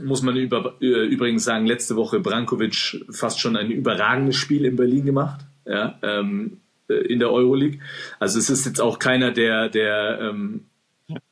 Muss 0.00 0.22
man 0.22 0.36
über, 0.36 0.74
äh, 0.80 1.06
übrigens 1.06 1.44
sagen, 1.44 1.66
letzte 1.66 1.96
Woche 1.96 2.18
Brankovic 2.18 3.04
fast 3.10 3.38
schon 3.40 3.56
ein 3.56 3.70
überragendes 3.70 4.36
Spiel 4.36 4.64
in 4.64 4.76
Berlin 4.76 5.04
gemacht, 5.04 5.40
ja, 5.66 5.98
ähm, 6.02 6.60
äh, 6.88 6.94
in 6.94 7.20
der 7.20 7.30
Euroleague. 7.30 7.78
Also 8.18 8.38
es 8.38 8.50
ist 8.50 8.66
jetzt 8.66 8.80
auch 8.80 8.98
keiner, 8.98 9.30
der, 9.30 9.68
der 9.68 10.18
ähm, 10.20 10.64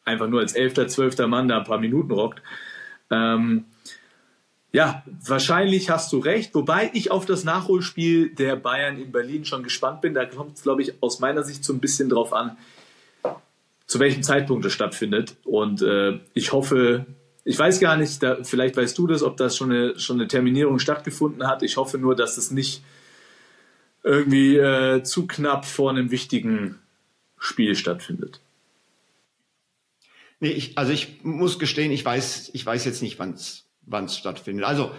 einfach 0.04 0.28
nur 0.28 0.40
als 0.40 0.52
elfter, 0.52 0.88
zwölfter 0.88 1.26
Mann 1.26 1.48
da 1.48 1.58
ein 1.58 1.64
paar 1.64 1.78
Minuten 1.78 2.12
rockt. 2.12 2.42
Ähm, 3.10 3.64
ja, 4.72 5.02
wahrscheinlich 5.26 5.90
hast 5.90 6.12
du 6.12 6.18
recht, 6.18 6.54
wobei 6.54 6.90
ich 6.94 7.10
auf 7.10 7.26
das 7.26 7.44
Nachholspiel 7.44 8.34
der 8.34 8.56
Bayern 8.56 8.98
in 8.98 9.12
Berlin 9.12 9.44
schon 9.44 9.62
gespannt 9.62 10.00
bin. 10.00 10.14
Da 10.14 10.24
kommt 10.24 10.56
es, 10.56 10.62
glaube 10.62 10.80
ich, 10.80 11.02
aus 11.02 11.20
meiner 11.20 11.42
Sicht 11.42 11.62
so 11.62 11.74
ein 11.74 11.80
bisschen 11.80 12.08
drauf 12.08 12.32
an, 12.32 12.56
zu 13.86 14.00
welchem 14.00 14.22
Zeitpunkt 14.22 14.64
es 14.64 14.72
stattfindet. 14.72 15.36
Und 15.44 15.82
äh, 15.82 16.20
ich 16.32 16.52
hoffe, 16.52 17.04
ich 17.44 17.58
weiß 17.58 17.80
gar 17.80 17.96
nicht, 17.98 18.22
da, 18.22 18.42
vielleicht 18.44 18.76
weißt 18.78 18.96
du 18.96 19.06
das, 19.06 19.22
ob 19.22 19.36
das 19.36 19.58
schon 19.58 19.70
eine, 19.70 19.98
schon 19.98 20.18
eine 20.18 20.28
Terminierung 20.28 20.78
stattgefunden 20.78 21.46
hat. 21.46 21.62
Ich 21.62 21.76
hoffe 21.76 21.98
nur, 21.98 22.16
dass 22.16 22.38
es 22.38 22.50
nicht 22.50 22.82
irgendwie 24.02 24.56
äh, 24.56 25.02
zu 25.02 25.26
knapp 25.26 25.66
vor 25.66 25.90
einem 25.90 26.10
wichtigen 26.10 26.78
Spiel 27.38 27.74
stattfindet. 27.74 28.40
Nee, 30.42 30.50
ich, 30.50 30.76
also 30.76 30.90
ich 30.92 31.22
muss 31.22 31.60
gestehen, 31.60 31.92
ich 31.92 32.04
weiß, 32.04 32.50
ich 32.52 32.66
weiß 32.66 32.84
jetzt 32.84 33.00
nicht, 33.00 33.20
wann 33.20 33.34
es 33.34 34.18
stattfindet. 34.18 34.64
Also 34.64 34.90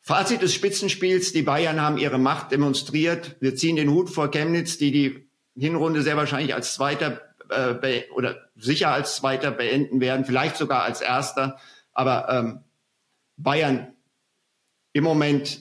Fazit 0.00 0.42
des 0.42 0.52
Spitzenspiels, 0.52 1.32
die 1.32 1.42
Bayern 1.42 1.80
haben 1.80 1.96
ihre 1.96 2.18
Macht 2.18 2.50
demonstriert. 2.50 3.36
Wir 3.38 3.54
ziehen 3.54 3.76
den 3.76 3.88
Hut 3.88 4.10
vor 4.10 4.32
Chemnitz, 4.32 4.78
die 4.78 4.90
die 4.90 5.30
Hinrunde 5.56 6.02
sehr 6.02 6.16
wahrscheinlich 6.16 6.54
als 6.54 6.74
Zweiter 6.74 7.20
äh, 7.50 8.02
oder 8.16 8.50
sicher 8.56 8.90
als 8.90 9.14
Zweiter 9.14 9.52
beenden 9.52 10.00
werden, 10.00 10.24
vielleicht 10.24 10.56
sogar 10.56 10.82
als 10.82 11.00
Erster. 11.00 11.60
Aber 11.92 12.28
ähm, 12.28 12.64
Bayern 13.36 13.94
im 14.92 15.04
Moment 15.04 15.60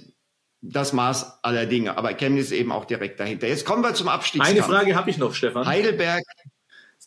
das 0.61 0.91
Maß 0.91 1.43
aller 1.43 1.67
Dinge. 1.67 1.99
Aber 1.99 2.15
Chemnitz 2.15 2.49
eben 2.49 2.71
auch 2.71 2.85
direkt 2.85 3.19
dahinter. 3.19 3.47
Jetzt 3.47 3.63
kommen 3.63 3.83
wir 3.83 3.93
zum 3.93 4.07
Abstiegskampf. 4.07 4.57
Eine 4.57 4.63
Frage 4.63 4.95
habe 4.95 5.11
ich 5.11 5.19
noch, 5.19 5.35
Stefan. 5.35 5.67
Heidelberg, 5.67 6.23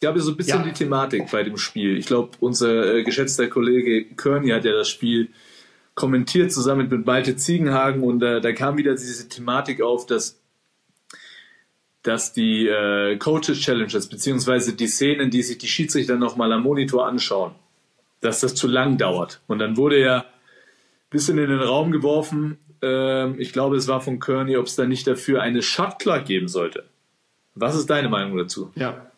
gab 0.03 0.15
ja 0.17 0.21
so 0.21 0.33
ein 0.33 0.37
bisschen 0.37 0.59
Ja. 0.61 0.65
die 0.67 0.73
Thematik 0.73 1.31
bei 1.31 1.43
dem 1.43 1.57
Spiel. 1.57 1.97
Ich 1.97 2.05
glaube, 2.07 2.33
unser 2.41 2.97
äh, 2.97 3.03
geschätzter 3.05 3.47
Kollege 3.49 4.05
Körny 4.15 4.51
hat 4.51 4.65
ja 4.67 4.73
das 4.73 4.91
Spiel 4.91 5.31
kommentiert 5.95 6.53
zusammen 6.53 6.89
mit 6.91 7.07
Malte 7.07 7.37
Ziegenhagen 7.37 8.03
und 8.03 8.23
äh, 8.23 8.41
da 8.41 8.53
kam 8.53 8.77
wieder 8.77 8.93
diese 8.95 9.29
Thematik 9.29 9.81
auf, 9.81 10.05
dass 10.07 10.39
dass 12.03 12.33
die 12.33 12.67
äh, 12.67 13.17
Coaches 13.17 13.61
Challenges 13.61 14.09
beziehungsweise 14.09 14.75
die 14.75 14.89
Szenen, 14.89 15.31
die 15.31 15.43
sich 15.43 15.59
die 15.59 15.69
Schiedsrichter 15.69 16.17
nochmal 16.17 16.53
am 16.53 16.63
Monitor 16.65 17.07
anschauen, 17.07 17.53
dass 18.21 18.41
das 18.41 18.55
zu 18.57 18.67
lang 18.67 18.99
dauert. 18.99 19.41
Und 19.47 19.61
dann 19.61 19.77
wurde 19.77 20.01
ja 20.01 20.19
ein 20.19 20.25
bisschen 21.11 21.39
in 21.39 21.49
den 21.49 21.61
Raum 21.61 21.93
geworfen, 21.93 22.59
ähm, 22.83 23.37
ich 23.39 23.53
glaube, 23.53 23.77
es 23.77 23.87
war 23.87 24.01
von 24.01 24.19
Kearney, 24.19 24.57
ob 24.57 24.67
es 24.67 24.75
da 24.75 24.85
nicht 24.85 25.07
dafür 25.07 25.43
eine 25.43 25.63
Shot 25.63 26.01
Clock 26.01 26.25
geben 26.25 26.49
sollte. 26.49 26.85
Was 27.55 27.77
ist 27.77 27.89
deine 27.89 28.09
Meinung 28.09 28.37
dazu? 28.37 28.73
Ja. 28.75 29.12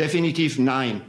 Definitiv 0.00 0.58
nein. 0.58 1.02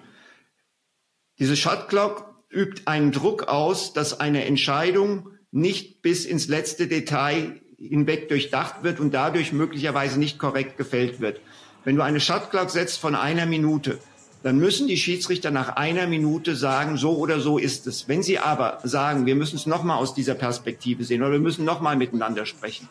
Diese 1.40 1.56
Shot 1.56 1.88
Clock 1.88 2.26
übt 2.50 2.82
einen 2.88 3.14
Druck 3.14 3.48
aus, 3.48 3.94
dass 3.94 4.20
eine 4.20 4.44
Entscheidung 4.44 5.30
nicht 5.50 6.02
bis 6.02 6.26
ins 6.26 6.50
letzte 6.50 6.88
Detail 6.88 7.62
hinweg 7.78 8.28
durchdacht 8.28 8.84
wird 8.84 9.00
und 9.00 9.14
dadurch 9.14 9.54
möglicherweise 9.54 10.20
nicht 10.20 10.40
korrekt 10.40 10.76
gefällt 10.76 11.22
wird. 11.22 11.40
Wenn 11.86 11.96
du 11.96 12.02
eine 12.02 12.20
Shot 12.20 12.52
Clock 12.52 12.70
setzt 12.70 13.00
von 13.00 13.16
einer 13.16 13.46
Minute, 13.46 13.98
dann 14.44 14.58
müssen 14.58 14.90
die 14.90 14.98
Schiedsrichter 14.98 15.52
nach 15.52 15.78
einer 15.78 16.06
Minute 16.06 16.58
sagen, 16.58 16.98
so 16.98 17.16
oder 17.16 17.40
so 17.40 17.58
ist 17.58 17.88
es. 17.88 18.10
Wenn 18.10 18.24
sie 18.24 18.40
aber 18.40 18.80
sagen, 18.84 19.26
wir 19.26 19.36
müssen 19.36 19.56
es 19.56 19.66
nochmal 19.66 20.00
aus 20.00 20.14
dieser 20.14 20.36
Perspektive 20.36 21.06
sehen 21.06 21.22
oder 21.22 21.32
wir 21.32 21.40
müssen 21.40 21.64
nochmal 21.64 21.96
miteinander 21.96 22.46
sprechen, 22.46 22.90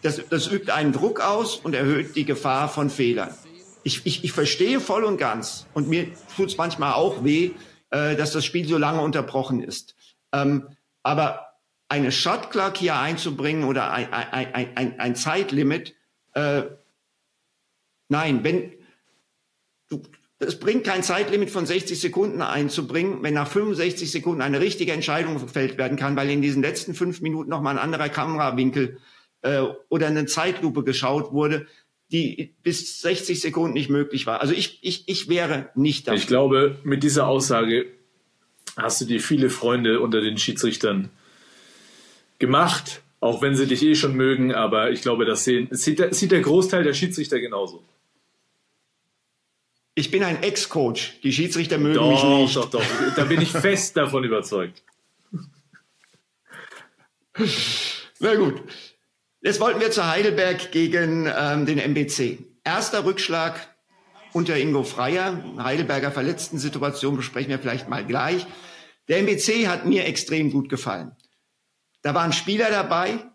das, 0.00 0.22
das 0.30 0.50
übt 0.50 0.72
einen 0.72 0.92
Druck 0.92 1.20
aus 1.20 1.56
und 1.56 1.74
erhöht 1.74 2.16
die 2.16 2.24
Gefahr 2.24 2.70
von 2.70 2.88
Fehlern. 2.88 3.34
Ich, 3.82 4.04
ich, 4.04 4.24
ich 4.24 4.32
verstehe 4.32 4.80
voll 4.80 5.04
und 5.04 5.16
ganz, 5.16 5.66
und 5.74 5.88
mir 5.88 6.08
tut 6.36 6.48
es 6.48 6.56
manchmal 6.56 6.92
auch 6.92 7.24
weh, 7.24 7.52
äh, 7.90 8.16
dass 8.16 8.32
das 8.32 8.44
Spiel 8.44 8.66
so 8.66 8.78
lange 8.78 9.00
unterbrochen 9.00 9.62
ist. 9.62 9.94
Ähm, 10.32 10.68
aber 11.02 11.46
eine 11.88 12.12
Shot 12.12 12.50
Clock 12.50 12.76
hier 12.76 12.96
einzubringen 12.96 13.64
oder 13.64 13.90
ein, 13.90 14.12
ein, 14.12 14.74
ein, 14.76 15.00
ein, 15.00 15.16
Zeitlimit, 15.16 15.94
Äh, 16.34 16.62
nein, 18.08 18.44
wenn 18.44 18.72
du, 19.88 20.02
es 20.38 20.58
bringt 20.58 20.84
kein 20.84 21.02
Zeitlimit 21.02 21.50
von 21.50 21.66
60 21.66 22.00
Sekunden 22.00 22.40
einzubringen, 22.40 23.22
wenn 23.22 23.34
nach 23.34 23.48
65 23.48 24.10
Sekunden 24.10 24.40
eine 24.40 24.60
richtige 24.60 24.92
Entscheidung 24.92 25.38
gefällt 25.38 25.76
werden 25.76 25.98
kann, 25.98 26.16
weil 26.16 26.30
in 26.30 26.40
diesen 26.40 26.62
letzten 26.62 26.94
fünf 26.94 27.20
Minuten 27.20 27.50
noch 27.50 27.60
mal 27.60 27.72
ein 27.72 27.78
anderer 27.78 28.08
Kamerawinkel 28.08 28.98
äh, 29.42 29.62
oder 29.88 30.06
eine 30.06 30.26
Zeitlupe 30.26 30.84
geschaut 30.84 31.32
wurde, 31.32 31.66
die 32.12 32.54
bis 32.62 33.00
60 33.00 33.40
Sekunden 33.40 33.74
nicht 33.74 33.90
möglich 33.90 34.26
war. 34.26 34.40
Also 34.40 34.52
ich, 34.52 34.78
ich, 34.82 35.04
ich 35.06 35.28
wäre 35.28 35.70
nicht 35.74 36.08
da. 36.08 36.14
Ich 36.14 36.26
glaube, 36.26 36.78
mit 36.82 37.02
dieser 37.02 37.26
Aussage 37.28 37.86
hast 38.76 39.00
du 39.00 39.04
dir 39.04 39.20
viele 39.20 39.50
Freunde 39.50 40.00
unter 40.00 40.20
den 40.20 40.36
Schiedsrichtern 40.38 41.10
gemacht, 42.38 43.02
auch 43.20 43.42
wenn 43.42 43.54
sie 43.54 43.66
dich 43.66 43.82
eh 43.82 43.94
schon 43.94 44.14
mögen, 44.14 44.54
aber 44.54 44.90
ich 44.90 45.02
glaube, 45.02 45.24
das 45.24 45.44
sehen, 45.44 45.68
sieht, 45.70 46.14
sieht 46.14 46.32
der 46.32 46.40
Großteil 46.40 46.82
der 46.82 46.94
Schiedsrichter 46.94 47.38
genauso. 47.38 47.84
Ich 49.94 50.10
bin 50.10 50.22
ein 50.22 50.42
Ex-Coach. 50.42 51.20
Die 51.22 51.32
Schiedsrichter 51.32 51.76
mögen 51.78 51.96
doch, 51.96 52.10
mich 52.10 52.22
nicht. 52.24 52.56
Doch, 52.56 52.70
doch, 52.70 52.82
doch. 52.82 53.14
Da 53.16 53.24
bin 53.24 53.40
ich 53.40 53.50
fest 53.50 53.96
davon 53.96 54.24
überzeugt. 54.24 54.82
Na 58.18 58.34
gut. 58.34 58.62
Jetzt 59.42 59.58
wollten 59.58 59.80
wir 59.80 59.90
zu 59.90 60.06
Heidelberg 60.06 60.70
gegen 60.70 61.26
ähm, 61.26 61.64
den 61.64 61.78
MBC. 61.78 62.44
Erster 62.62 63.06
Rückschlag 63.06 63.74
unter 64.34 64.58
Ingo 64.58 64.82
Freier. 64.82 65.42
Heidelberger 65.56 66.12
verletzten 66.12 66.58
Situation 66.58 67.16
besprechen 67.16 67.48
wir 67.48 67.58
vielleicht 67.58 67.88
mal 67.88 68.04
gleich. 68.04 68.46
Der 69.08 69.18
MBC 69.20 69.66
hat 69.66 69.86
mir 69.86 70.04
extrem 70.04 70.50
gut 70.52 70.68
gefallen. 70.68 71.16
Da 72.02 72.14
waren 72.14 72.34
Spieler 72.34 72.70
dabei, 72.70 73.30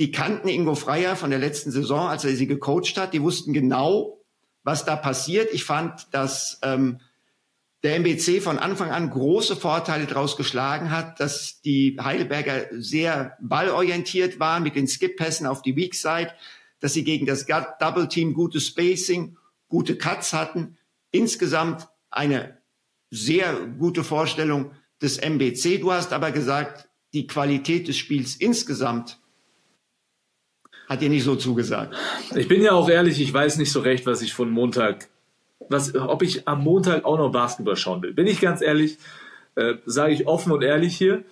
die 0.00 0.10
kannten 0.10 0.48
Ingo 0.48 0.74
Freier 0.74 1.14
von 1.14 1.30
der 1.30 1.38
letzten 1.38 1.70
Saison, 1.70 2.08
als 2.08 2.24
er 2.24 2.34
sie 2.34 2.48
gecoacht 2.48 2.96
hat. 2.96 3.14
Die 3.14 3.22
wussten 3.22 3.52
genau, 3.52 4.24
was 4.64 4.84
da 4.84 4.96
passiert. 4.96 5.54
Ich 5.54 5.62
fand, 5.62 6.12
dass 6.12 6.58
ähm, 6.64 6.98
der 7.82 7.96
MBC 7.96 8.40
von 8.40 8.58
Anfang 8.58 8.90
an 8.90 9.10
große 9.10 9.54
Vorteile 9.54 10.06
daraus 10.06 10.36
geschlagen 10.36 10.90
hat, 10.90 11.20
dass 11.20 11.60
die 11.60 11.96
Heidelberger 12.00 12.66
sehr 12.72 13.36
ballorientiert 13.40 14.40
waren 14.40 14.64
mit 14.64 14.74
den 14.74 14.88
Skip-Pässen 14.88 15.46
auf 15.46 15.62
die 15.62 15.76
Weak 15.76 15.94
Side, 15.94 16.32
dass 16.80 16.92
sie 16.92 17.04
gegen 17.04 17.26
das 17.26 17.46
Double 17.78 18.08
Team 18.08 18.34
gutes 18.34 18.66
Spacing, 18.66 19.36
gute 19.68 19.96
Cuts 19.96 20.32
hatten. 20.32 20.76
Insgesamt 21.12 21.88
eine 22.10 22.58
sehr 23.10 23.54
gute 23.78 24.02
Vorstellung 24.02 24.72
des 25.00 25.18
MBC. 25.18 25.78
Du 25.80 25.92
hast 25.92 26.12
aber 26.12 26.32
gesagt, 26.32 26.88
die 27.12 27.26
Qualität 27.26 27.88
des 27.88 27.96
Spiels 27.96 28.36
insgesamt 28.36 29.20
hat 30.88 31.00
dir 31.02 31.08
nicht 31.08 31.24
so 31.24 31.36
zugesagt. 31.36 31.94
Ich 32.34 32.48
bin 32.48 32.62
ja 32.62 32.72
auch 32.72 32.88
ehrlich, 32.88 33.20
ich 33.20 33.32
weiß 33.32 33.58
nicht 33.58 33.70
so 33.70 33.80
recht, 33.80 34.06
was 34.06 34.22
ich 34.22 34.32
von 34.32 34.50
Montag, 34.50 35.08
was, 35.68 35.94
ob 35.94 36.22
ich 36.22 36.46
am 36.46 36.62
Montag 36.62 37.04
auch 37.04 37.18
noch 37.18 37.32
Basketball 37.32 37.76
schauen 37.76 38.02
will. 38.02 38.14
Bin 38.14 38.26
ich 38.26 38.40
ganz 38.40 38.62
ehrlich, 38.62 38.98
äh, 39.54 39.74
sage 39.86 40.12
ich 40.12 40.26
offen 40.26 40.52
und 40.52 40.62
ehrlich 40.62 40.96
hier. 40.96 41.24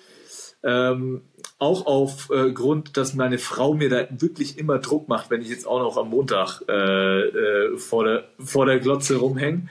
Ähm, 0.62 1.22
auch 1.58 1.86
aufgrund, 1.86 2.88
äh, 2.88 2.92
dass 2.92 3.14
meine 3.14 3.38
Frau 3.38 3.74
mir 3.74 3.88
da 3.88 4.06
wirklich 4.10 4.58
immer 4.58 4.78
Druck 4.78 5.08
macht, 5.08 5.30
wenn 5.30 5.40
ich 5.40 5.48
jetzt 5.48 5.66
auch 5.66 5.78
noch 5.78 5.96
am 5.96 6.10
Montag 6.10 6.60
äh, 6.68 6.72
äh, 6.72 7.78
vor, 7.78 8.04
der, 8.04 8.24
vor 8.38 8.66
der 8.66 8.78
Glotze 8.80 9.16
rumhänge. 9.16 9.68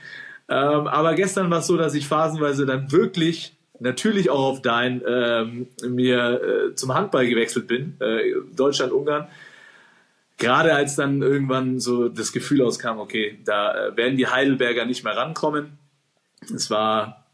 Ähm, 0.48 0.86
aber 0.86 1.14
gestern 1.14 1.50
war 1.50 1.58
es 1.58 1.66
so, 1.66 1.76
dass 1.76 1.94
ich 1.94 2.08
phasenweise 2.08 2.66
dann 2.66 2.90
wirklich 2.92 3.56
natürlich 3.78 4.30
auch 4.30 4.44
auf 4.44 4.62
dein 4.62 5.02
ähm, 5.06 5.68
mir 5.86 6.40
äh, 6.70 6.74
zum 6.74 6.94
Handball 6.94 7.26
gewechselt 7.26 7.66
bin, 7.66 7.96
äh, 8.00 8.32
Deutschland-Ungarn 8.54 9.28
gerade 10.38 10.74
als 10.74 10.96
dann 10.96 11.22
irgendwann 11.22 11.80
so 11.80 12.08
das 12.08 12.32
Gefühl 12.32 12.62
auskam, 12.62 12.98
okay, 12.98 13.38
da 13.44 13.88
äh, 13.88 13.96
werden 13.96 14.16
die 14.16 14.26
Heidelberger 14.26 14.84
nicht 14.84 15.04
mehr 15.04 15.16
rankommen. 15.16 15.78
Es 16.54 16.70
war, 16.70 17.26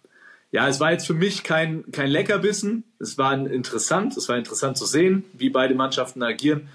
ja, 0.51 0.69
es 0.69 0.81
war 0.81 0.93
jetzt 0.93 1.07
für 1.07 1.15
mich 1.15 1.43
kein, 1.43 1.91
kein 1.91 2.11
Leckerbissen. 2.11 2.85
Es 2.99 3.19
war 3.19 3.35
interessant, 3.35 4.17
es 4.17 4.29
war 4.29 4.37
interessant 4.37 4.77
zu 4.77 4.87
sehen, 4.87 5.25
wie 5.33 5.51
beide 5.51 5.75
Mannschaften 5.75 6.23
agieren. 6.23 6.69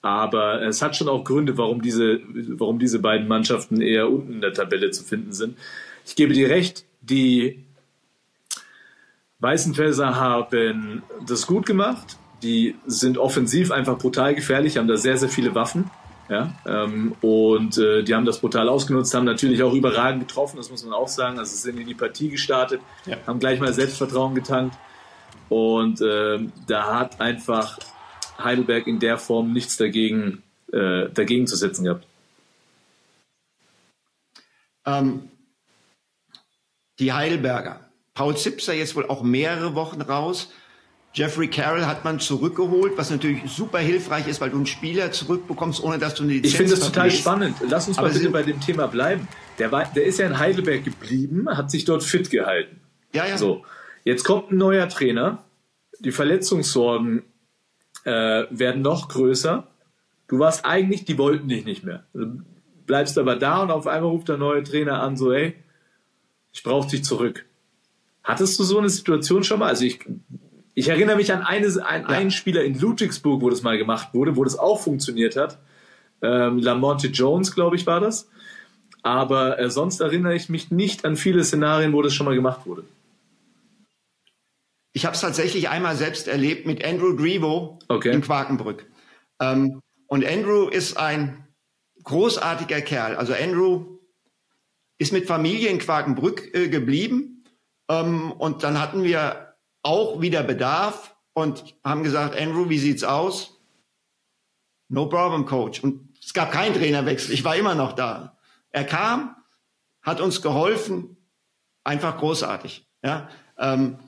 Aber 0.00 0.62
es 0.62 0.80
hat 0.80 0.96
schon 0.96 1.08
auch 1.08 1.24
Gründe, 1.24 1.58
warum 1.58 1.82
diese, 1.82 2.20
warum 2.58 2.78
diese 2.78 3.00
beiden 3.00 3.26
Mannschaften 3.26 3.80
eher 3.80 4.10
unten 4.10 4.34
in 4.34 4.40
der 4.40 4.52
Tabelle 4.52 4.90
zu 4.90 5.02
finden 5.02 5.32
sind. 5.32 5.58
Ich 6.06 6.14
gebe 6.14 6.34
dir 6.34 6.48
recht, 6.48 6.84
die 7.00 7.64
Weißenfelser 9.40 10.16
haben 10.16 11.02
das 11.26 11.46
gut 11.46 11.66
gemacht 11.66 12.16
die 12.42 12.76
sind 12.86 13.18
offensiv 13.18 13.70
einfach 13.70 13.98
brutal 13.98 14.34
gefährlich, 14.34 14.76
haben 14.76 14.88
da 14.88 14.96
sehr, 14.96 15.16
sehr 15.16 15.28
viele 15.28 15.54
Waffen. 15.54 15.90
Ja, 16.28 16.52
ähm, 16.66 17.14
und 17.22 17.78
äh, 17.78 18.02
die 18.02 18.14
haben 18.14 18.26
das 18.26 18.40
brutal 18.40 18.68
ausgenutzt, 18.68 19.14
haben 19.14 19.24
natürlich 19.24 19.62
auch 19.62 19.72
überragend 19.72 20.28
getroffen, 20.28 20.58
das 20.58 20.70
muss 20.70 20.84
man 20.84 20.92
auch 20.92 21.08
sagen. 21.08 21.38
Also 21.38 21.56
sind 21.56 21.80
in 21.80 21.86
die 21.86 21.94
Partie 21.94 22.28
gestartet, 22.28 22.82
ja. 23.06 23.16
haben 23.26 23.38
gleich 23.38 23.60
mal 23.60 23.72
Selbstvertrauen 23.72 24.34
getankt. 24.34 24.76
Und 25.48 26.02
äh, 26.02 26.38
da 26.66 26.98
hat 26.98 27.18
einfach 27.20 27.78
Heidelberg 28.38 28.86
in 28.86 28.98
der 28.98 29.16
Form 29.16 29.54
nichts 29.54 29.78
dagegen, 29.78 30.42
äh, 30.70 31.08
dagegen 31.08 31.46
zu 31.46 31.56
setzen 31.56 31.84
gehabt. 31.84 32.06
Ähm, 34.84 35.30
die 36.98 37.12
Heidelberger. 37.14 37.80
Paul 38.12 38.36
Zipser 38.36 38.74
jetzt 38.74 38.96
wohl 38.96 39.06
auch 39.06 39.22
mehrere 39.22 39.74
Wochen 39.74 40.02
raus. 40.02 40.52
Jeffrey 41.18 41.48
Carroll 41.48 41.84
hat 41.84 42.04
man 42.04 42.20
zurückgeholt, 42.20 42.92
was 42.96 43.10
natürlich 43.10 43.42
super 43.50 43.80
hilfreich 43.80 44.28
ist, 44.28 44.40
weil 44.40 44.50
du 44.50 44.56
einen 44.56 44.66
Spieler 44.66 45.10
zurückbekommst, 45.10 45.82
ohne 45.82 45.98
dass 45.98 46.14
du 46.14 46.22
eine 46.22 46.34
Lizenz 46.34 46.52
Ich 46.52 46.56
finde 46.56 46.76
das 46.76 46.86
total 46.86 47.10
spannend. 47.10 47.56
Lass 47.68 47.88
uns 47.88 47.96
mal 47.96 48.08
bitte 48.10 48.30
bei 48.30 48.44
dem 48.44 48.60
Thema 48.60 48.86
bleiben. 48.86 49.26
Der, 49.58 49.72
war, 49.72 49.84
der 49.92 50.04
ist 50.04 50.20
ja 50.20 50.28
in 50.28 50.38
Heidelberg 50.38 50.84
geblieben, 50.84 51.48
hat 51.48 51.72
sich 51.72 51.84
dort 51.84 52.04
fit 52.04 52.30
gehalten. 52.30 52.80
Ja, 53.12 53.26
ja. 53.26 53.36
So, 53.36 53.64
jetzt 54.04 54.22
kommt 54.22 54.52
ein 54.52 54.58
neuer 54.58 54.88
Trainer. 54.88 55.42
Die 55.98 56.12
Verletzungssorgen 56.12 57.24
äh, 58.04 58.44
werden 58.50 58.82
noch 58.82 59.08
größer. 59.08 59.66
Du 60.28 60.38
warst 60.38 60.64
eigentlich, 60.64 61.04
die 61.04 61.18
wollten 61.18 61.48
dich 61.48 61.64
nicht 61.64 61.82
mehr. 61.82 62.06
Du 62.14 62.42
bleibst 62.86 63.18
aber 63.18 63.34
da 63.34 63.62
und 63.62 63.72
auf 63.72 63.88
einmal 63.88 64.10
ruft 64.10 64.28
der 64.28 64.36
neue 64.36 64.62
Trainer 64.62 65.02
an, 65.02 65.16
so, 65.16 65.32
ey, 65.32 65.56
ich 66.52 66.62
brauche 66.62 66.88
dich 66.88 67.02
zurück. 67.02 67.44
Hattest 68.22 68.56
du 68.60 68.62
so 68.62 68.78
eine 68.78 68.88
Situation 68.88 69.42
schon 69.42 69.58
mal? 69.58 69.68
Also 69.68 69.84
ich 69.84 69.98
ich 70.78 70.88
erinnere 70.88 71.16
mich 71.16 71.32
an, 71.32 71.42
eine, 71.42 71.66
an 71.66 72.02
ja. 72.02 72.06
einen 72.06 72.30
Spieler 72.30 72.62
in 72.62 72.78
Ludwigsburg, 72.78 73.42
wo 73.42 73.50
das 73.50 73.62
mal 73.62 73.76
gemacht 73.76 74.14
wurde, 74.14 74.36
wo 74.36 74.44
das 74.44 74.56
auch 74.56 74.80
funktioniert 74.80 75.34
hat. 75.34 75.58
Ähm, 76.22 76.58
Lamonte 76.58 77.08
Jones, 77.08 77.52
glaube 77.52 77.74
ich, 77.74 77.84
war 77.84 77.98
das. 77.98 78.28
Aber 79.02 79.58
äh, 79.58 79.70
sonst 79.70 80.00
erinnere 80.00 80.36
ich 80.36 80.48
mich 80.48 80.70
nicht 80.70 81.04
an 81.04 81.16
viele 81.16 81.42
Szenarien, 81.42 81.92
wo 81.92 82.00
das 82.00 82.14
schon 82.14 82.26
mal 82.26 82.36
gemacht 82.36 82.64
wurde. 82.64 82.84
Ich 84.92 85.04
habe 85.04 85.16
es 85.16 85.20
tatsächlich 85.20 85.68
einmal 85.68 85.96
selbst 85.96 86.28
erlebt 86.28 86.64
mit 86.64 86.84
Andrew 86.84 87.16
Grivo 87.16 87.80
okay. 87.88 88.12
in 88.12 88.20
Quakenbrück. 88.20 88.86
Ähm, 89.40 89.80
und 90.06 90.24
Andrew 90.24 90.68
ist 90.68 90.96
ein 90.96 91.44
großartiger 92.04 92.82
Kerl. 92.82 93.16
Also 93.16 93.34
Andrew 93.34 93.98
ist 94.98 95.12
mit 95.12 95.26
Familie 95.26 95.70
in 95.70 95.78
Quakenbrück 95.78 96.54
äh, 96.54 96.68
geblieben. 96.68 97.42
Ähm, 97.90 98.30
und 98.30 98.62
dann 98.62 98.80
hatten 98.80 99.02
wir 99.02 99.47
auch 99.82 100.20
wieder 100.20 100.42
Bedarf 100.42 101.16
und 101.32 101.76
haben 101.84 102.02
gesagt, 102.02 102.38
Andrew, 102.38 102.68
wie 102.68 102.78
sieht's 102.78 103.04
aus? 103.04 103.60
No 104.88 105.06
problem, 105.08 105.44
Coach. 105.44 105.82
Und 105.82 106.16
es 106.22 106.32
gab 106.32 106.50
keinen 106.50 106.74
Trainerwechsel. 106.74 107.32
Ich 107.32 107.44
war 107.44 107.56
immer 107.56 107.74
noch 107.74 107.92
da. 107.92 108.38
Er 108.70 108.84
kam, 108.84 109.36
hat 110.02 110.20
uns 110.20 110.42
geholfen, 110.42 111.16
einfach 111.84 112.18
großartig. 112.18 112.86
Ja, 113.02 113.28
ähm, 113.58 113.98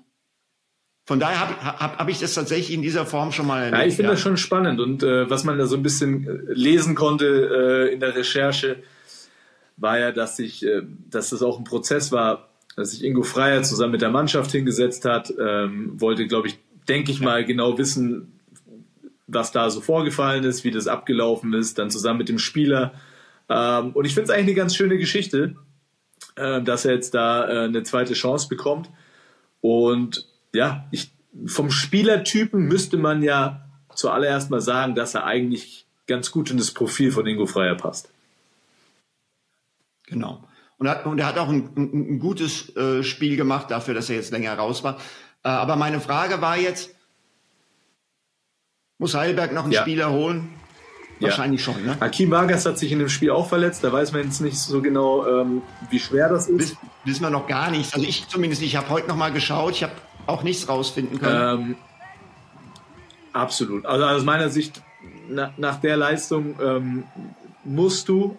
von 1.07 1.19
daher 1.19 1.41
habe 1.41 1.81
hab, 1.81 1.99
hab 1.99 2.09
ich 2.09 2.21
das 2.21 2.35
tatsächlich 2.35 2.73
in 2.73 2.83
dieser 2.83 3.07
Form 3.07 3.33
schon 3.33 3.47
mal 3.47 3.65
erlebt. 3.65 3.79
Ja, 3.79 3.87
ich 3.87 3.97
finde 3.97 4.11
ja. 4.11 4.15
das 4.15 4.21
schon 4.21 4.37
spannend 4.37 4.81
und 4.81 5.03
äh, 5.03 5.29
was 5.29 5.45
man 5.45 5.59
da 5.59 5.67
so 5.67 5.77
ein 5.77 5.83
bisschen 5.83 6.27
äh, 6.27 6.53
lesen 6.53 6.95
konnte 6.95 7.89
äh, 7.89 7.93
in 7.93 8.01
der 8.01 8.15
Recherche, 8.15 8.83
war 9.77 9.99
ja, 9.99 10.13
dass 10.13 10.37
sich, 10.37 10.65
äh, 10.65 10.83
dass 11.09 11.31
das 11.31 11.43
auch 11.43 11.59
ein 11.59 11.65
Prozess 11.65 12.13
war, 12.13 12.50
dass 12.81 12.91
sich 12.91 13.05
Ingo 13.05 13.23
Freier 13.23 13.63
zusammen 13.63 13.93
mit 13.93 14.03
der 14.03 14.11
Mannschaft 14.11 14.51
hingesetzt 14.51 15.05
hat, 15.05 15.33
ähm, 15.39 16.01
wollte, 16.01 16.27
glaube 16.27 16.49
ich, 16.49 16.59
denke 16.89 17.13
ich 17.13 17.21
mal, 17.21 17.45
genau 17.45 17.79
wissen, 17.79 18.41
was 19.27 19.53
da 19.53 19.71
so 19.71 19.81
vorgefallen 19.81 20.45
ist, 20.45 20.65
wie 20.65 20.71
das 20.71 20.89
abgelaufen 20.89 21.53
ist, 21.55 21.79
dann 21.79 21.91
zusammen 21.91 22.19
mit 22.19 22.29
dem 22.29 22.39
Spieler. 22.39 22.95
Ähm, 23.49 23.93
und 23.93 24.05
ich 24.05 24.15
finde 24.15 24.25
es 24.25 24.31
eigentlich 24.31 24.49
eine 24.49 24.55
ganz 24.55 24.75
schöne 24.75 24.99
Geschichte, 24.99 25.55
äh, 26.37 26.63
dass 26.63 26.85
er 26.85 26.95
jetzt 26.95 27.15
da 27.15 27.49
äh, 27.49 27.65
eine 27.65 27.83
zweite 27.83 28.15
Chance 28.15 28.49
bekommt. 28.49 28.91
Und 29.61 30.27
ja, 30.53 30.87
ich, 30.91 31.13
vom 31.47 31.71
Spielertypen 31.71 32.63
müsste 32.67 32.97
man 32.97 33.23
ja 33.23 33.69
zuallererst 33.95 34.51
mal 34.51 34.61
sagen, 34.61 34.95
dass 34.95 35.15
er 35.15 35.25
eigentlich 35.25 35.87
ganz 36.07 36.31
gut 36.33 36.51
in 36.51 36.57
das 36.57 36.73
Profil 36.73 37.13
von 37.13 37.27
Ingo 37.27 37.47
Freier 37.47 37.77
passt. 37.77 38.11
Genau. 40.07 40.43
Und, 40.81 40.89
hat, 40.89 41.05
und 41.05 41.19
er 41.19 41.27
hat 41.27 41.37
auch 41.37 41.51
ein, 41.51 41.69
ein, 41.77 42.15
ein 42.15 42.19
gutes 42.19 42.75
äh, 42.75 43.03
Spiel 43.03 43.37
gemacht 43.37 43.71
dafür, 43.71 43.93
dass 43.93 44.09
er 44.09 44.17
jetzt 44.17 44.31
länger 44.33 44.55
raus 44.55 44.83
war. 44.83 44.97
Äh, 45.45 45.49
aber 45.49 45.77
meine 45.77 46.01
Frage 46.01 46.41
war 46.41 46.57
jetzt, 46.57 46.95
muss 48.97 49.15
Heidelberg 49.15 49.53
noch 49.53 49.65
einen 49.65 49.73
ja. 49.73 49.83
Spieler 49.83 50.11
holen? 50.11 50.49
Wahrscheinlich 51.21 51.65
ja. 51.67 51.75
schon. 51.75 51.85
Ne? 51.85 51.99
Hakim 52.01 52.31
Vargas 52.31 52.65
hat 52.65 52.79
sich 52.79 52.91
in 52.93 52.99
dem 52.99 53.11
Spiel 53.11 53.31
auch 53.31 53.47
verletzt. 53.47 53.85
Da 53.85 53.93
weiß 53.93 54.13
man 54.13 54.25
jetzt 54.25 54.41
nicht 54.41 54.57
so 54.57 54.81
genau, 54.81 55.27
ähm, 55.27 55.61
wie 55.91 55.99
schwer 55.99 56.31
das 56.31 56.49
ist. 56.49 56.59
Wiss, 56.59 56.77
wissen 57.05 57.23
wir 57.25 57.31
noch 57.31 57.47
gar 57.47 57.71
nichts. 57.71 57.93
Also 57.93 58.07
ich 58.07 58.27
zumindest 58.29 58.63
nicht. 58.63 58.71
Ich 58.71 58.77
habe 58.79 58.89
heute 58.89 59.07
noch 59.07 59.17
mal 59.17 59.33
geschaut. 59.33 59.73
Ich 59.73 59.83
habe 59.83 59.93
auch 60.27 60.43
nichts 60.43 60.67
rausfinden 60.67 61.19
können. 61.19 61.61
Ähm, 61.61 61.77
absolut. 63.35 63.85
Also 63.85 64.07
aus 64.07 64.25
meiner 64.25 64.49
Sicht, 64.49 64.81
na, 65.29 65.53
nach 65.59 65.79
der 65.79 65.99
Leistung 65.99 66.59
ähm, 66.59 67.05
musst 67.65 68.09
du. 68.09 68.39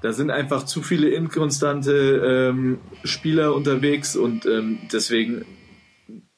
Da 0.00 0.12
sind 0.12 0.30
einfach 0.30 0.64
zu 0.64 0.82
viele 0.82 1.08
inkonstante 1.08 2.50
ähm, 2.52 2.78
Spieler 3.04 3.54
unterwegs 3.54 4.16
und 4.16 4.46
ähm, 4.46 4.78
deswegen 4.92 5.44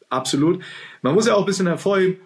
absolut. 0.09 0.63
Man 1.03 1.15
muss 1.15 1.27
ja 1.27 1.35
auch 1.35 1.41
ein 1.41 1.47
bisschen 1.47 1.67
hervorheben, 1.67 2.17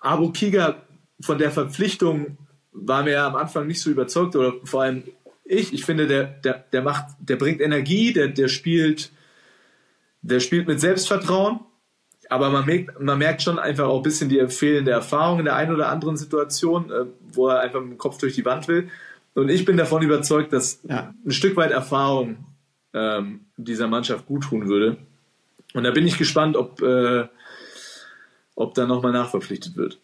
Abu 0.00 0.32
Kiga 0.32 0.82
von 1.20 1.38
der 1.38 1.50
Verpflichtung 1.50 2.38
war 2.72 3.04
mir 3.04 3.12
ja 3.12 3.26
am 3.26 3.36
Anfang 3.36 3.66
nicht 3.66 3.80
so 3.80 3.90
überzeugt 3.90 4.34
oder 4.34 4.54
vor 4.64 4.82
allem 4.82 5.04
ich. 5.44 5.72
Ich 5.72 5.84
finde, 5.84 6.06
der, 6.06 6.24
der, 6.24 6.64
der 6.72 6.82
macht, 6.82 7.06
der 7.20 7.36
bringt 7.36 7.60
Energie, 7.60 8.12
der, 8.12 8.28
der 8.28 8.48
spielt, 8.48 9.12
der 10.22 10.40
spielt 10.40 10.66
mit 10.66 10.80
Selbstvertrauen. 10.80 11.60
Aber 12.28 12.48
man 12.50 12.64
merkt, 12.64 12.98
man 12.98 13.18
merkt 13.18 13.42
schon 13.42 13.58
einfach 13.58 13.86
auch 13.86 13.98
ein 13.98 14.02
bisschen 14.02 14.30
die 14.30 14.46
fehlende 14.48 14.90
Erfahrung 14.90 15.40
in 15.40 15.44
der 15.44 15.56
einen 15.56 15.74
oder 15.74 15.90
anderen 15.90 16.16
Situation, 16.16 16.90
äh, 16.90 17.04
wo 17.32 17.48
er 17.48 17.60
einfach 17.60 17.80
mit 17.80 17.90
dem 17.90 17.98
Kopf 17.98 18.18
durch 18.18 18.34
die 18.34 18.44
Wand 18.44 18.68
will. 18.68 18.88
Und 19.34 19.48
ich 19.48 19.64
bin 19.64 19.76
davon 19.76 20.02
überzeugt, 20.02 20.52
dass 20.52 20.80
ja. 20.88 21.14
ein 21.24 21.30
Stück 21.30 21.56
weit 21.56 21.70
Erfahrung 21.70 22.44
ähm, 22.92 23.46
dieser 23.56 23.88
Mannschaft 23.88 24.26
gut 24.26 24.44
tun 24.44 24.68
würde. 24.68 24.98
Und 25.74 25.84
da 25.84 25.90
bin 25.90 26.06
ich 26.06 26.18
gespannt, 26.18 26.56
ob, 26.56 26.82
äh, 26.82 27.26
ob 28.54 28.74
da 28.74 28.86
nochmal 28.86 29.12
nachverpflichtet 29.12 29.76
wird. 29.76 29.98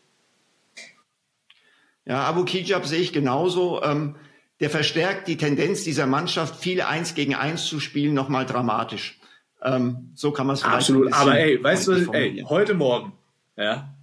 Ja, 2.07 2.25
Abu 2.25 2.45
Kijab 2.45 2.87
sehe 2.87 3.01
ich 3.01 3.13
genauso. 3.13 3.83
Ähm, 3.83 4.17
der 4.61 4.71
verstärkt 4.71 5.29
die 5.29 5.37
Tendenz 5.37 5.85
dieser 5.85 6.07
Mannschaft, 6.07 6.57
viele 6.57 6.89
Eins 6.89 7.15
gegen 7.15 7.35
Eins 7.35 7.67
zu 7.67 7.81
spielen, 7.81 8.15
nochmal 8.15 8.47
dramatisch. 8.47 9.21
Ähm, 9.63 10.11
so 10.15 10.33
kann 10.33 10.47
man 10.47 10.55
es 10.55 10.65
Absolut. 10.65 11.13
Aber 11.13 11.39
ey, 11.39 11.63
weißt 11.63 11.89
du, 11.89 12.13
ey, 12.13 12.45
heute 12.49 12.75
Morgen, 12.75 13.13
ja, 13.57 13.95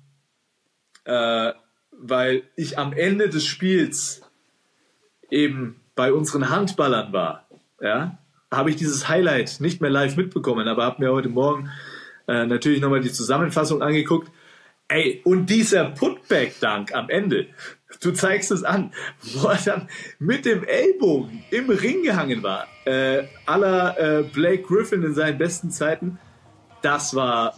äh, 1.05 1.53
weil 1.91 2.43
ich 2.55 2.77
am 2.77 2.93
Ende 2.93 3.29
des 3.29 3.45
Spiels 3.45 4.21
eben 5.35 5.81
bei 5.95 6.11
unseren 6.13 6.49
Handballern 6.49 7.13
war, 7.13 7.47
ja, 7.81 8.17
habe 8.51 8.69
ich 8.69 8.75
dieses 8.75 9.07
Highlight 9.07 9.57
nicht 9.59 9.81
mehr 9.81 9.89
live 9.89 10.15
mitbekommen, 10.15 10.67
aber 10.67 10.85
habe 10.85 11.03
mir 11.03 11.11
heute 11.11 11.29
Morgen 11.29 11.69
äh, 12.27 12.45
natürlich 12.45 12.81
nochmal 12.81 13.01
die 13.01 13.11
Zusammenfassung 13.11 13.81
angeguckt. 13.81 14.31
Ey, 14.87 15.21
und 15.25 15.47
dieser 15.47 15.85
Putback-Dank 15.91 16.93
am 16.93 17.09
Ende, 17.09 17.47
du 18.01 18.11
zeigst 18.11 18.51
es 18.51 18.63
an, 18.63 18.93
wo 19.21 19.47
er 19.47 19.57
dann 19.57 19.89
mit 20.19 20.45
dem 20.45 20.63
Ellbogen 20.63 21.43
im 21.49 21.69
Ring 21.69 22.03
gehangen 22.03 22.43
war, 22.43 22.67
äh, 22.85 23.23
aller 23.45 23.99
äh, 23.99 24.23
Blake 24.23 24.63
Griffin 24.63 25.03
in 25.03 25.13
seinen 25.13 25.37
besten 25.37 25.71
Zeiten, 25.71 26.19
das 26.81 27.15
war 27.15 27.55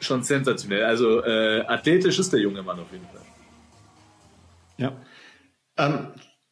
schon 0.00 0.22
sensationell. 0.22 0.84
Also 0.84 1.22
äh, 1.24 1.64
athletisch 1.66 2.18
ist 2.18 2.32
der 2.32 2.40
junge 2.40 2.62
Mann 2.62 2.78
auf 2.78 2.92
jeden 2.92 3.06
Fall. 3.06 3.26
Ja. 4.76 4.92
Ähm, 5.76 6.08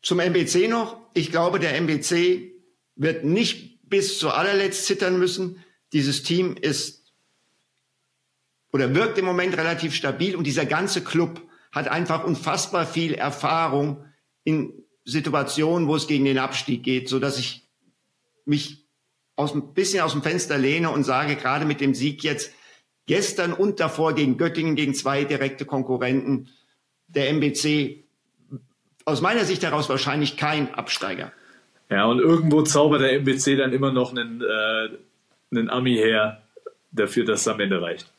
zum 0.06 0.20
MBC 0.20 0.68
noch. 0.68 0.98
Ich 1.14 1.32
glaube, 1.32 1.58
der 1.58 1.74
MBC 1.80 2.52
wird 2.94 3.24
nicht 3.24 3.80
bis 3.88 4.20
zu 4.20 4.30
allerletzt 4.30 4.86
zittern 4.86 5.18
müssen. 5.18 5.64
Dieses 5.92 6.22
Team 6.22 6.54
ist 6.54 7.12
oder 8.72 8.94
wirkt 8.94 9.18
im 9.18 9.24
Moment 9.24 9.56
relativ 9.56 9.96
stabil 9.96 10.36
und 10.36 10.46
dieser 10.46 10.64
ganze 10.64 11.02
Club 11.02 11.42
hat 11.72 11.88
einfach 11.88 12.22
unfassbar 12.22 12.86
viel 12.86 13.14
Erfahrung 13.14 14.04
in 14.44 14.84
Situationen, 15.04 15.88
wo 15.88 15.96
es 15.96 16.06
gegen 16.06 16.24
den 16.24 16.38
Abstieg 16.38 16.84
geht, 16.84 17.08
so 17.08 17.18
dass 17.18 17.36
ich 17.36 17.66
mich 18.44 18.86
aus 19.34 19.54
ein 19.54 19.74
bisschen 19.74 20.02
aus 20.02 20.12
dem 20.12 20.22
Fenster 20.22 20.56
lehne 20.56 20.90
und 20.90 21.02
sage, 21.02 21.34
gerade 21.34 21.64
mit 21.64 21.80
dem 21.80 21.96
Sieg 21.96 22.22
jetzt 22.22 22.52
gestern 23.06 23.52
und 23.52 23.80
davor 23.80 24.14
gegen 24.14 24.36
Göttingen, 24.36 24.76
gegen 24.76 24.94
zwei 24.94 25.24
direkte 25.24 25.64
Konkurrenten, 25.64 26.48
der 27.08 27.28
MBC 27.30 28.05
aus 29.06 29.22
meiner 29.22 29.44
Sicht 29.46 29.62
heraus 29.62 29.88
wahrscheinlich 29.88 30.36
kein 30.36 30.74
Absteiger. 30.74 31.32
Ja, 31.88 32.04
und 32.04 32.18
irgendwo 32.18 32.62
zaubert 32.62 33.00
der 33.00 33.12
MBC 33.14 33.56
dann 33.56 33.72
immer 33.72 33.92
noch 33.92 34.10
einen, 34.10 34.42
äh, 34.42 34.88
einen 35.50 35.70
Ami 35.70 35.94
her, 35.94 36.42
dafür, 36.90 37.24
dass 37.24 37.42
es 37.42 37.48
am 37.48 37.60
Ende 37.60 37.80
reicht. 37.80 38.10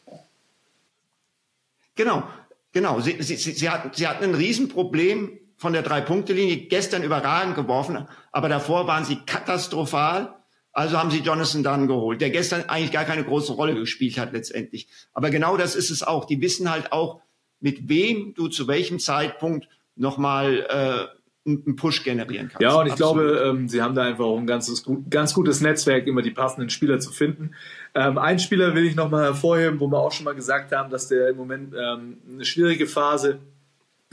Genau, 1.96 2.24
genau. 2.72 3.00
Sie, 3.00 3.22
sie, 3.22 3.36
sie, 3.36 3.70
hatten, 3.70 3.90
sie 3.94 4.08
hatten 4.08 4.24
ein 4.24 4.36
Riesenproblem 4.36 5.40
von 5.58 5.74
der 5.74 5.82
Drei-Punkte-Linie, 5.82 6.68
gestern 6.68 7.04
überragend 7.04 7.56
geworfen, 7.56 8.08
aber 8.32 8.48
davor 8.48 8.88
waren 8.88 9.04
sie 9.04 9.18
katastrophal. 9.26 10.34
Also 10.72 11.00
haben 11.00 11.10
sie 11.10 11.22
Jonathan 11.22 11.64
Dunn 11.64 11.88
geholt, 11.88 12.22
der 12.22 12.30
gestern 12.30 12.70
eigentlich 12.70 12.92
gar 12.92 13.04
keine 13.04 13.24
große 13.24 13.52
Rolle 13.54 13.74
gespielt 13.74 14.20
hat 14.20 14.34
letztendlich. 14.34 14.88
Aber 15.12 15.32
genau 15.32 15.58
das 15.58 15.76
ist 15.76 15.90
es 15.90 16.04
auch. 16.04 16.26
Die 16.26 16.40
wissen 16.40 16.70
halt 16.70 16.92
auch, 16.92 17.20
mit 17.60 17.90
wem 17.90 18.36
du 18.36 18.48
zu 18.48 18.68
welchem 18.68 19.00
Zeitpunkt 19.00 19.68
nochmal 19.98 20.66
äh, 20.70 21.18
einen 21.48 21.76
Push 21.76 22.04
generieren 22.04 22.50
kannst. 22.50 22.62
Ja, 22.62 22.76
und 22.76 22.88
ich 22.88 22.94
Absolut. 22.94 23.28
glaube, 23.28 23.50
ähm, 23.50 23.70
sie 23.70 23.82
haben 23.82 23.96
da 23.96 24.04
einfach 24.04 24.26
auch 24.26 24.38
ein 24.38 24.48
ganzes, 24.48 24.86
ganz 25.10 25.34
gutes 25.34 25.62
Netzwerk, 25.62 26.06
immer 26.08 26.22
die 26.22 26.32
passenden 26.32 26.70
Spieler 26.70 27.00
zu 27.00 27.12
finden. 27.12 27.52
Ähm, 27.96 28.18
einen 28.18 28.40
Spieler 28.40 28.76
will 28.76 28.86
ich 28.86 28.96
nochmal 28.96 29.24
hervorheben, 29.24 29.80
wo 29.80 29.88
wir 29.88 30.00
auch 30.00 30.12
schon 30.12 30.26
mal 30.26 30.36
gesagt 30.36 30.74
haben, 30.74 30.90
dass 30.90 31.08
der 31.08 31.30
im 31.30 31.38
Moment 31.38 31.74
ähm, 31.74 32.18
eine 32.30 32.46
schwierige 32.46 32.86
Phase 32.86 33.40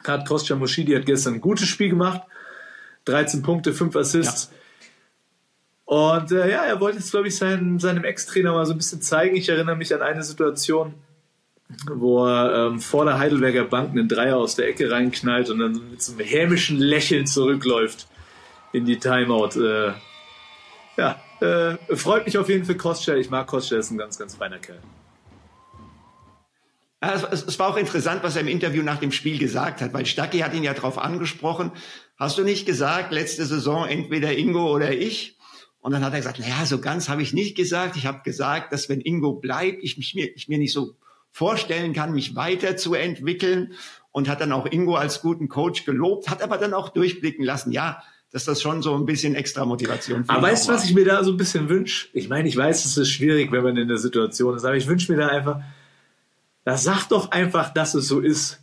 hat. 0.07 0.29
Kostja 0.29 0.57
Moschidi 0.57 0.95
hat 0.95 1.07
gestern 1.07 1.35
ein 1.35 1.41
gutes 1.41 1.69
Spiel 1.69 1.91
gemacht. 1.91 2.23
13 3.07 3.43
Punkte, 3.43 3.73
5 3.73 3.97
Assists. 3.97 4.51
Ja. 4.51 4.59
Und 5.87 6.33
äh, 6.33 6.51
ja, 6.51 6.65
er 6.65 6.81
wollte 6.81 6.99
jetzt, 6.99 7.11
glaube 7.11 7.29
ich, 7.29 7.37
seinen, 7.37 7.79
seinem 7.79 8.05
Ex-Trainer 8.05 8.53
mal 8.53 8.65
so 8.65 8.73
ein 8.73 8.79
bisschen 8.79 9.03
zeigen. 9.03 9.37
Ich 9.37 9.49
erinnere 9.49 9.77
mich 9.77 9.93
an 9.95 10.01
eine 10.01 10.23
Situation, 10.23 10.95
wo 11.93 12.27
er 12.27 12.69
ähm, 12.69 12.81
vor 12.81 13.05
der 13.05 13.19
Heidelberger 13.19 13.65
Bank 13.65 13.91
einen 13.91 14.09
Dreier 14.09 14.37
aus 14.37 14.57
der 14.57 14.69
Ecke 14.69 14.91
reinknallt 14.91 15.51
und 15.51 15.59
dann 15.59 15.91
mit 15.91 16.03
so 16.03 16.13
einem 16.13 16.27
hämischen 16.27 16.79
Lächeln 16.79 17.27
zurückläuft 17.27 18.09
in 18.73 18.85
die 18.85 18.99
Timeout. 18.99 19.61
Äh, 19.61 19.93
ja, 20.97 21.21
äh, 21.41 21.97
freut 21.97 22.27
mich 22.27 22.39
auf 22.39 22.49
jeden 22.49 22.65
Fall 22.65 22.77
Kostja. 22.77 23.17
Ich 23.17 23.31
mag 23.31 23.47
Kostja, 23.47 23.79
ist 23.79 23.91
ein 23.91 23.99
ganz, 23.99 24.19
ganz 24.19 24.35
feiner 24.35 24.59
Kerl. 24.59 24.81
Ja, 27.03 27.15
es, 27.15 27.43
es, 27.43 27.59
war 27.59 27.69
auch 27.69 27.77
interessant, 27.77 28.23
was 28.23 28.35
er 28.35 28.43
im 28.43 28.49
Interview 28.49 28.83
nach 28.83 28.99
dem 28.99 29.13
Spiel 29.13 29.39
gesagt 29.39 29.83
hat, 29.83 29.93
weil 29.93 30.07
Stacki 30.07 30.39
hat 30.39 30.55
ihn 30.55 30.65
ja 30.65 30.73
darauf 30.73 30.97
angesprochen. 30.99 31.71
Hast 32.17 32.39
du 32.39 32.45
nicht 32.45 32.65
gesagt, 32.65 33.13
letzte 33.13 33.45
Saison 33.45 33.87
entweder 33.87 34.37
Ingo 34.37 34.73
oder 34.75 34.93
ich? 34.93 35.37
Und 35.81 35.93
dann 35.93 36.03
hat 36.03 36.15
er 36.15 36.21
gesagt, 36.21 36.39
naja, 36.39 36.65
so 36.65 36.81
ganz 36.81 37.11
habe 37.11 37.21
ich 37.21 37.35
nicht 37.35 37.57
gesagt. 37.57 37.97
Ich 37.97 38.07
habe 38.07 38.23
gesagt, 38.25 38.73
dass 38.73 38.89
wenn 38.89 39.03
Ingo 39.03 39.35
bleibt, 39.35 39.83
ich, 39.83 39.99
mich, 39.99 40.17
ich 40.17 40.49
mir 40.49 40.57
nicht 40.57 40.73
so 40.73 40.97
vorstellen 41.35 41.93
kann, 41.93 42.13
mich 42.13 42.37
weiterzuentwickeln 42.37 43.73
und 44.13 44.29
hat 44.29 44.41
dann 44.41 44.53
auch 44.53 44.67
Ingo 44.67 44.95
als 44.95 45.21
guten 45.21 45.49
Coach 45.49 45.85
gelobt, 45.85 46.31
hat 46.31 46.43
aber 46.43 46.59
dann 46.59 46.73
auch 46.73 46.91
durchblicken 46.91 47.45
lassen, 47.45 47.73
ja, 47.73 48.01
dass 48.31 48.45
das 48.45 48.63
schon 48.63 48.83
so 48.83 48.95
ein 48.95 49.05
bisschen 49.05 49.35
extra 49.35 49.65
Motivation 49.65 50.25
Aber 50.29 50.43
weißt 50.43 50.69
du, 50.69 50.73
was 50.73 50.85
ich 50.85 50.95
mir 50.95 51.05
da 51.05 51.25
so 51.25 51.33
ein 51.33 51.37
bisschen 51.37 51.69
wünsche? 51.69 52.07
Ich 52.13 52.29
meine, 52.29 52.49
ich 52.49 52.57
weiß, 52.57 52.85
es 52.85 52.97
ist 52.97 53.11
schwierig, 53.11 53.51
wenn 53.51 53.65
man 53.65 53.77
in 53.77 53.89
der 53.89 53.99
Situation 53.99 54.55
ist, 54.55 54.65
aber 54.65 54.77
ich 54.77 54.87
wünsche 54.87 55.11
mir 55.11 55.19
da 55.19 55.27
einfach, 55.27 55.61
da 56.63 56.77
sag 56.77 57.09
doch 57.09 57.33
einfach, 57.33 57.75
dass 57.75 57.95
es 57.95 58.07
so 58.07 58.21
ist. 58.21 58.63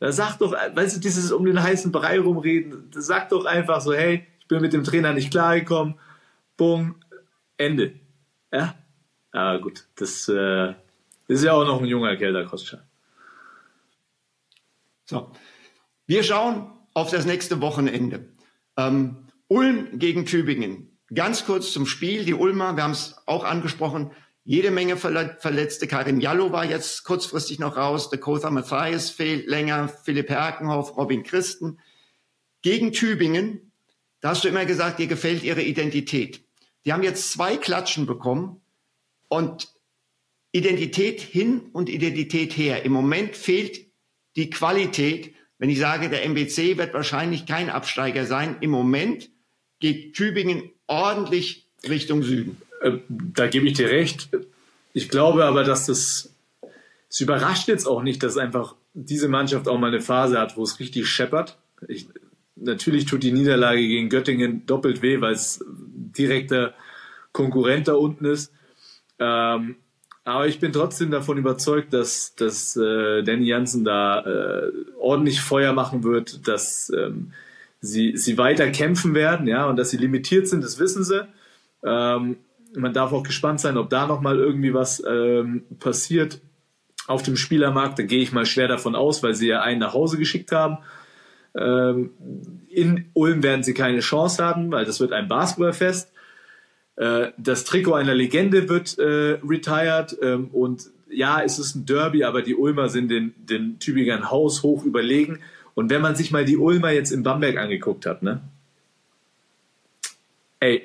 Da 0.00 0.12
sag 0.12 0.36
doch, 0.36 0.52
weißt 0.52 0.96
du, 0.96 1.00
dieses 1.00 1.32
um 1.32 1.46
den 1.46 1.62
heißen 1.62 1.92
Brei 1.92 2.20
rumreden, 2.20 2.90
sag 2.94 3.30
doch 3.30 3.46
einfach 3.46 3.80
so, 3.80 3.94
hey, 3.94 4.26
ich 4.38 4.48
bin 4.48 4.60
mit 4.60 4.74
dem 4.74 4.84
Trainer 4.84 5.14
nicht 5.14 5.30
klargekommen, 5.30 5.94
bumm, 6.58 6.96
Ende. 7.56 7.94
Ja? 8.52 8.74
Aber 9.30 9.62
gut, 9.62 9.86
das 9.94 10.28
äh, 10.28 10.74
ist 11.28 11.44
ja 11.44 11.52
auch 11.52 11.64
noch 11.64 11.80
ein 11.80 11.86
junger 11.86 12.16
Kerl, 12.16 12.32
der 12.32 12.46
Kostschar. 12.46 12.86
So. 15.04 15.32
Wir 16.06 16.22
schauen 16.22 16.70
auf 16.94 17.10
das 17.10 17.26
nächste 17.26 17.60
Wochenende. 17.60 18.28
Ähm, 18.76 19.28
Ulm 19.48 19.98
gegen 19.98 20.26
Tübingen. 20.26 20.98
Ganz 21.14 21.44
kurz 21.44 21.72
zum 21.72 21.86
Spiel. 21.86 22.24
Die 22.24 22.34
Ulmer, 22.34 22.76
wir 22.76 22.84
haben 22.84 22.92
es 22.92 23.16
auch 23.26 23.44
angesprochen, 23.44 24.12
jede 24.44 24.70
Menge 24.70 24.96
Verletzte. 24.96 25.86
Karim 25.86 26.20
Jallo 26.20 26.52
war 26.52 26.64
jetzt 26.64 27.04
kurzfristig 27.04 27.58
noch 27.58 27.76
raus. 27.76 28.10
Dakota 28.10 28.50
Mathias 28.50 29.10
fehlt 29.10 29.46
länger. 29.46 29.88
Philipp 29.88 30.30
Herkenhoff, 30.30 30.96
Robin 30.96 31.22
Christen. 31.22 31.78
Gegen 32.62 32.92
Tübingen, 32.92 33.72
da 34.20 34.30
hast 34.30 34.44
du 34.44 34.48
immer 34.48 34.64
gesagt, 34.64 34.98
dir 34.98 35.06
gefällt 35.06 35.42
ihre 35.42 35.62
Identität. 35.62 36.44
Die 36.84 36.92
haben 36.92 37.02
jetzt 37.02 37.30
zwei 37.32 37.56
Klatschen 37.56 38.06
bekommen 38.06 38.60
und 39.28 39.68
Identität 40.52 41.20
hin 41.20 41.62
und 41.72 41.88
Identität 41.88 42.56
her. 42.56 42.84
Im 42.84 42.92
Moment 42.92 43.36
fehlt 43.36 43.86
die 44.36 44.50
Qualität 44.50 45.34
wenn 45.62 45.70
ich 45.70 45.78
sage, 45.78 46.10
der 46.10 46.24
MBC 46.24 46.76
wird 46.76 46.92
wahrscheinlich 46.92 47.46
kein 47.46 47.70
Absteiger 47.70 48.26
sein, 48.26 48.56
im 48.62 48.70
Moment 48.70 49.30
geht 49.78 50.14
Tübingen 50.14 50.72
ordentlich 50.88 51.68
Richtung 51.88 52.24
Süden. 52.24 52.60
Äh, 52.80 52.98
da 53.08 53.46
gebe 53.46 53.68
ich 53.68 53.74
dir 53.74 53.88
recht. 53.88 54.28
Ich 54.92 55.08
glaube 55.08 55.44
aber, 55.44 55.62
dass 55.62 55.86
das, 55.86 56.34
es 57.08 57.20
überrascht 57.20 57.68
jetzt 57.68 57.86
auch 57.86 58.02
nicht, 58.02 58.24
dass 58.24 58.38
einfach 58.38 58.74
diese 58.92 59.28
Mannschaft 59.28 59.68
auch 59.68 59.78
mal 59.78 59.86
eine 59.86 60.00
Phase 60.00 60.40
hat, 60.40 60.56
wo 60.56 60.64
es 60.64 60.80
richtig 60.80 61.06
scheppert. 61.06 61.56
Ich, 61.86 62.08
natürlich 62.56 63.04
tut 63.06 63.22
die 63.22 63.30
Niederlage 63.30 63.86
gegen 63.86 64.08
Göttingen 64.08 64.66
doppelt 64.66 65.00
weh, 65.00 65.20
weil 65.20 65.34
es 65.34 65.64
direkter 65.68 66.74
Konkurrent 67.30 67.86
da 67.86 67.94
unten 67.94 68.24
ist. 68.24 68.52
Ähm, 69.20 69.76
aber 70.24 70.46
ich 70.46 70.60
bin 70.60 70.72
trotzdem 70.72 71.10
davon 71.10 71.38
überzeugt, 71.38 71.92
dass, 71.92 72.34
dass 72.36 72.76
äh, 72.76 73.22
Danny 73.22 73.46
Jansen 73.46 73.84
da 73.84 74.20
äh, 74.20 74.72
ordentlich 74.98 75.40
Feuer 75.40 75.72
machen 75.72 76.04
wird, 76.04 76.46
dass 76.46 76.92
ähm, 76.96 77.32
sie, 77.80 78.16
sie 78.16 78.38
weiter 78.38 78.70
kämpfen 78.70 79.14
werden, 79.14 79.46
ja, 79.48 79.66
und 79.66 79.76
dass 79.76 79.90
sie 79.90 79.96
limitiert 79.96 80.46
sind, 80.46 80.62
das 80.62 80.78
wissen 80.78 81.02
sie. 81.02 81.26
Ähm, 81.84 82.36
man 82.74 82.92
darf 82.92 83.12
auch 83.12 83.24
gespannt 83.24 83.60
sein, 83.60 83.76
ob 83.76 83.90
da 83.90 84.06
nochmal 84.06 84.38
irgendwie 84.38 84.72
was 84.72 85.02
ähm, 85.06 85.64
passiert 85.78 86.40
auf 87.06 87.22
dem 87.22 87.36
Spielermarkt. 87.36 87.98
Da 87.98 88.04
gehe 88.04 88.22
ich 88.22 88.32
mal 88.32 88.46
schwer 88.46 88.68
davon 88.68 88.94
aus, 88.94 89.22
weil 89.22 89.34
sie 89.34 89.48
ja 89.48 89.60
einen 89.62 89.80
nach 89.80 89.94
Hause 89.94 90.16
geschickt 90.18 90.52
haben. 90.52 90.78
Ähm, 91.54 92.10
in 92.68 93.10
Ulm 93.12 93.42
werden 93.42 93.62
sie 93.62 93.74
keine 93.74 94.00
Chance 94.00 94.42
haben, 94.42 94.70
weil 94.70 94.84
das 94.84 95.00
wird 95.00 95.12
ein 95.12 95.28
Basketballfest. 95.28 96.11
Äh, 96.96 97.28
das 97.36 97.64
Trikot 97.64 97.94
einer 97.94 98.14
Legende 98.14 98.68
wird 98.68 98.98
äh, 98.98 99.38
retired 99.42 100.16
ähm, 100.22 100.48
und 100.52 100.90
ja, 101.12 101.42
es 101.42 101.58
ist 101.58 101.74
ein 101.74 101.86
Derby, 101.86 102.24
aber 102.24 102.42
die 102.42 102.54
Ulmer 102.54 102.88
sind 102.88 103.08
den, 103.08 103.34
den 103.36 103.78
Tübingern 103.78 104.30
haushoch 104.30 104.84
überlegen. 104.84 105.40
Und 105.74 105.90
wenn 105.90 106.02
man 106.02 106.16
sich 106.16 106.30
mal 106.30 106.44
die 106.44 106.56
Ulmer 106.56 106.90
jetzt 106.90 107.12
in 107.12 107.22
Bamberg 107.22 107.58
angeguckt 107.58 108.06
hat, 108.06 108.22
ne? 108.22 108.40
Ey, 110.60 110.82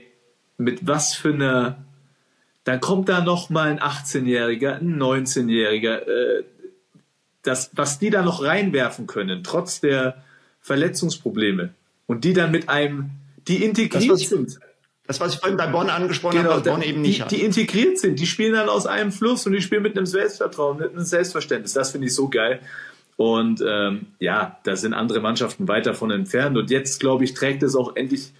mit 0.58 0.88
was 0.88 1.15
für 1.15 1.34
einer. 1.34 1.78
Dann 2.63 2.82
kommt 2.82 3.08
da 3.08 3.22
noch 3.22 3.50
mal 3.50 3.70
ein 3.70 3.80
18-Jähriger, 3.80 4.80
ein 4.80 5.02
19-Jähriger. 5.02 6.00
Äh, 6.06 6.43
das, 7.43 7.70
was 7.74 7.98
die 7.98 8.10
da 8.10 8.24
noch 8.24 8.43
reinwerfen 8.43 9.08
können, 9.08 9.43
trotz 9.43 9.80
der 9.80 10.22
Verletzungsprobleme. 10.60 11.70
Und 12.08 12.26
die 12.26 12.34
dann 12.34 12.52
mit 12.52 12.67
einem, 12.67 13.12
die 13.48 13.63
integriert 13.63 14.12
das, 14.12 14.28
sind. 14.28 14.60
Das, 15.08 15.22
was 15.22 15.36
ich 15.36 15.39
vorhin 15.39 15.58
bei 15.58 15.67
Bonn 15.67 15.89
angesprochen 15.89 16.38
genau, 16.38 16.52
habe, 16.52 16.65
was 16.65 16.74
Bonn 16.74 16.82
eben 16.82 17.02
nicht 17.02 17.20
die, 17.20 17.24
hat. 17.24 17.32
Die 17.32 17.41
integriert 17.41 17.98
sind, 17.98 18.20
die 18.20 18.28
spielen 18.28 18.54
dann 18.54 18.67
aus 18.67 18.86
einem 18.86 19.13
Fluss 19.13 19.46
und 19.46 19.54
die 19.54 19.62
spielen 19.62 19.82
mit 19.82 19.98
einem 19.98 20.06
Selbstvertrauen, 20.06 20.78
mit 20.78 20.91
einem 20.91 21.06
Selbstverständnis. 21.06 21.74
Das 21.74 21.91
finde 21.91 22.08
ich 22.08 22.15
so 22.15 22.28
geil. 22.28 22.60
Und 23.15 23.63
ähm, 23.65 24.08
ja, 24.20 24.60
da 24.63 24.76
sind 24.76 24.93
andere 24.93 25.22
Mannschaften 25.22 25.67
weit 25.70 25.86
davon 25.86 26.12
entfernt. 26.12 26.58
Und 26.58 26.70
jetzt, 26.70 27.00
glaube 27.00 27.24
ich, 27.24 27.34
trägt 27.34 27.63
es 27.63 27.76
auch 27.76 27.96
endlich, 27.96 28.34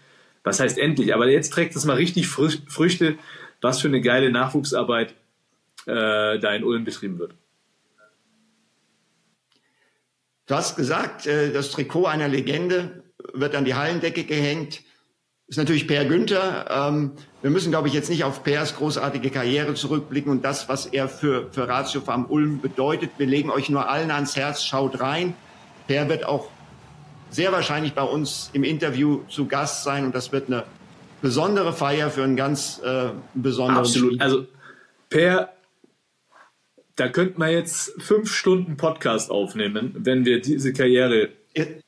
was 0.44 0.60
heißt 0.60 0.78
endlich, 0.78 1.14
aber 1.14 1.28
jetzt 1.30 1.54
trägt 1.54 1.76
es 1.76 1.86
mal 1.86 1.96
richtig 1.96 2.28
Früchte, 2.28 3.18
was 3.62 3.80
für 3.80 3.88
eine 3.88 4.02
geile 4.02 4.30
Nachwuchsarbeit 4.30 5.16
äh, 5.86 6.38
da 6.38 6.54
in 6.54 6.66
Ulm 6.66 6.84
betrieben 6.84 7.18
wird. 7.18 7.34
Du 10.48 10.56
hast 10.56 10.76
gesagt, 10.76 11.28
äh, 11.28 11.52
das 11.52 11.72
Trikot 11.72 12.06
einer 12.06 12.28
Legende 12.28 13.04
wird 13.34 13.56
an 13.56 13.64
die 13.64 13.74
Hallendecke 13.74 14.26
gehängt 14.26 14.82
ist 15.48 15.58
natürlich 15.58 15.88
Per 15.88 16.06
Günther. 16.06 16.66
Ähm, 16.70 17.14
wir 17.42 17.50
müssen, 17.50 17.72
glaube 17.72 17.88
ich, 17.88 17.94
jetzt 17.94 18.10
nicht 18.10 18.24
auf 18.24 18.44
Pers 18.44 18.76
großartige 18.76 19.30
Karriere 19.30 19.74
zurückblicken 19.74 20.32
und 20.32 20.44
das, 20.44 20.68
was 20.68 20.86
er 20.86 21.08
für, 21.08 21.50
für 21.52 21.68
Ratio 21.68 22.02
Farm 22.02 22.26
Ulm 22.26 22.60
bedeutet. 22.60 23.12
Wir 23.18 23.28
legen 23.28 23.50
euch 23.50 23.70
nur 23.70 23.90
allen 23.90 24.12
ans 24.12 24.36
Herz, 24.36 24.64
schaut 24.64 25.00
rein. 25.00 25.34
Per 25.88 26.10
wird 26.10 26.26
auch 26.26 26.50
sehr 27.30 27.52
wahrscheinlich 27.52 27.94
bei 27.94 28.04
uns 28.04 28.50
im 28.54 28.64
Interview 28.64 29.22
zu 29.30 29.48
Gast 29.48 29.84
sein 29.84 30.06
und 30.06 30.16
das 30.16 30.32
wird 30.32 30.48
eine 30.48 30.64
besondere 31.22 31.74
Feier 31.74 32.10
für 32.10 32.24
einen 32.24 32.36
ganz 32.36 32.80
äh, 32.84 33.10
besonderen 33.34 33.80
Absolut. 33.80 34.14
Spiel. 34.14 34.22
Also 34.22 34.46
Per, 35.10 35.54
da 36.98 37.08
könnten 37.08 37.40
wir 37.40 37.50
jetzt 37.50 38.02
fünf 38.02 38.34
Stunden 38.34 38.76
Podcast 38.76 39.32
aufnehmen, 39.32 39.94
wenn 39.98 40.26
wir 40.26 40.42
diese 40.42 40.74
Karriere 40.74 41.30
ihr, 41.54 41.80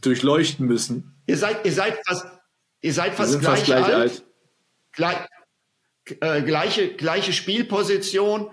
durchleuchten 0.00 0.66
müssen. 0.66 1.14
Ihr 1.26 1.36
seid, 1.36 1.64
ihr 1.64 1.72
seid 1.72 1.98
fast, 2.06 2.26
Ihr 2.82 2.92
seid 2.92 3.14
fast, 3.14 3.40
gleich, 3.40 3.50
fast 3.50 3.64
gleich, 3.66 3.84
alt. 3.84 3.94
alt. 3.94 4.24
Gleich, 4.92 5.16
äh, 6.20 6.42
gleiche, 6.42 6.94
gleiche 6.94 7.32
Spielposition. 7.32 8.50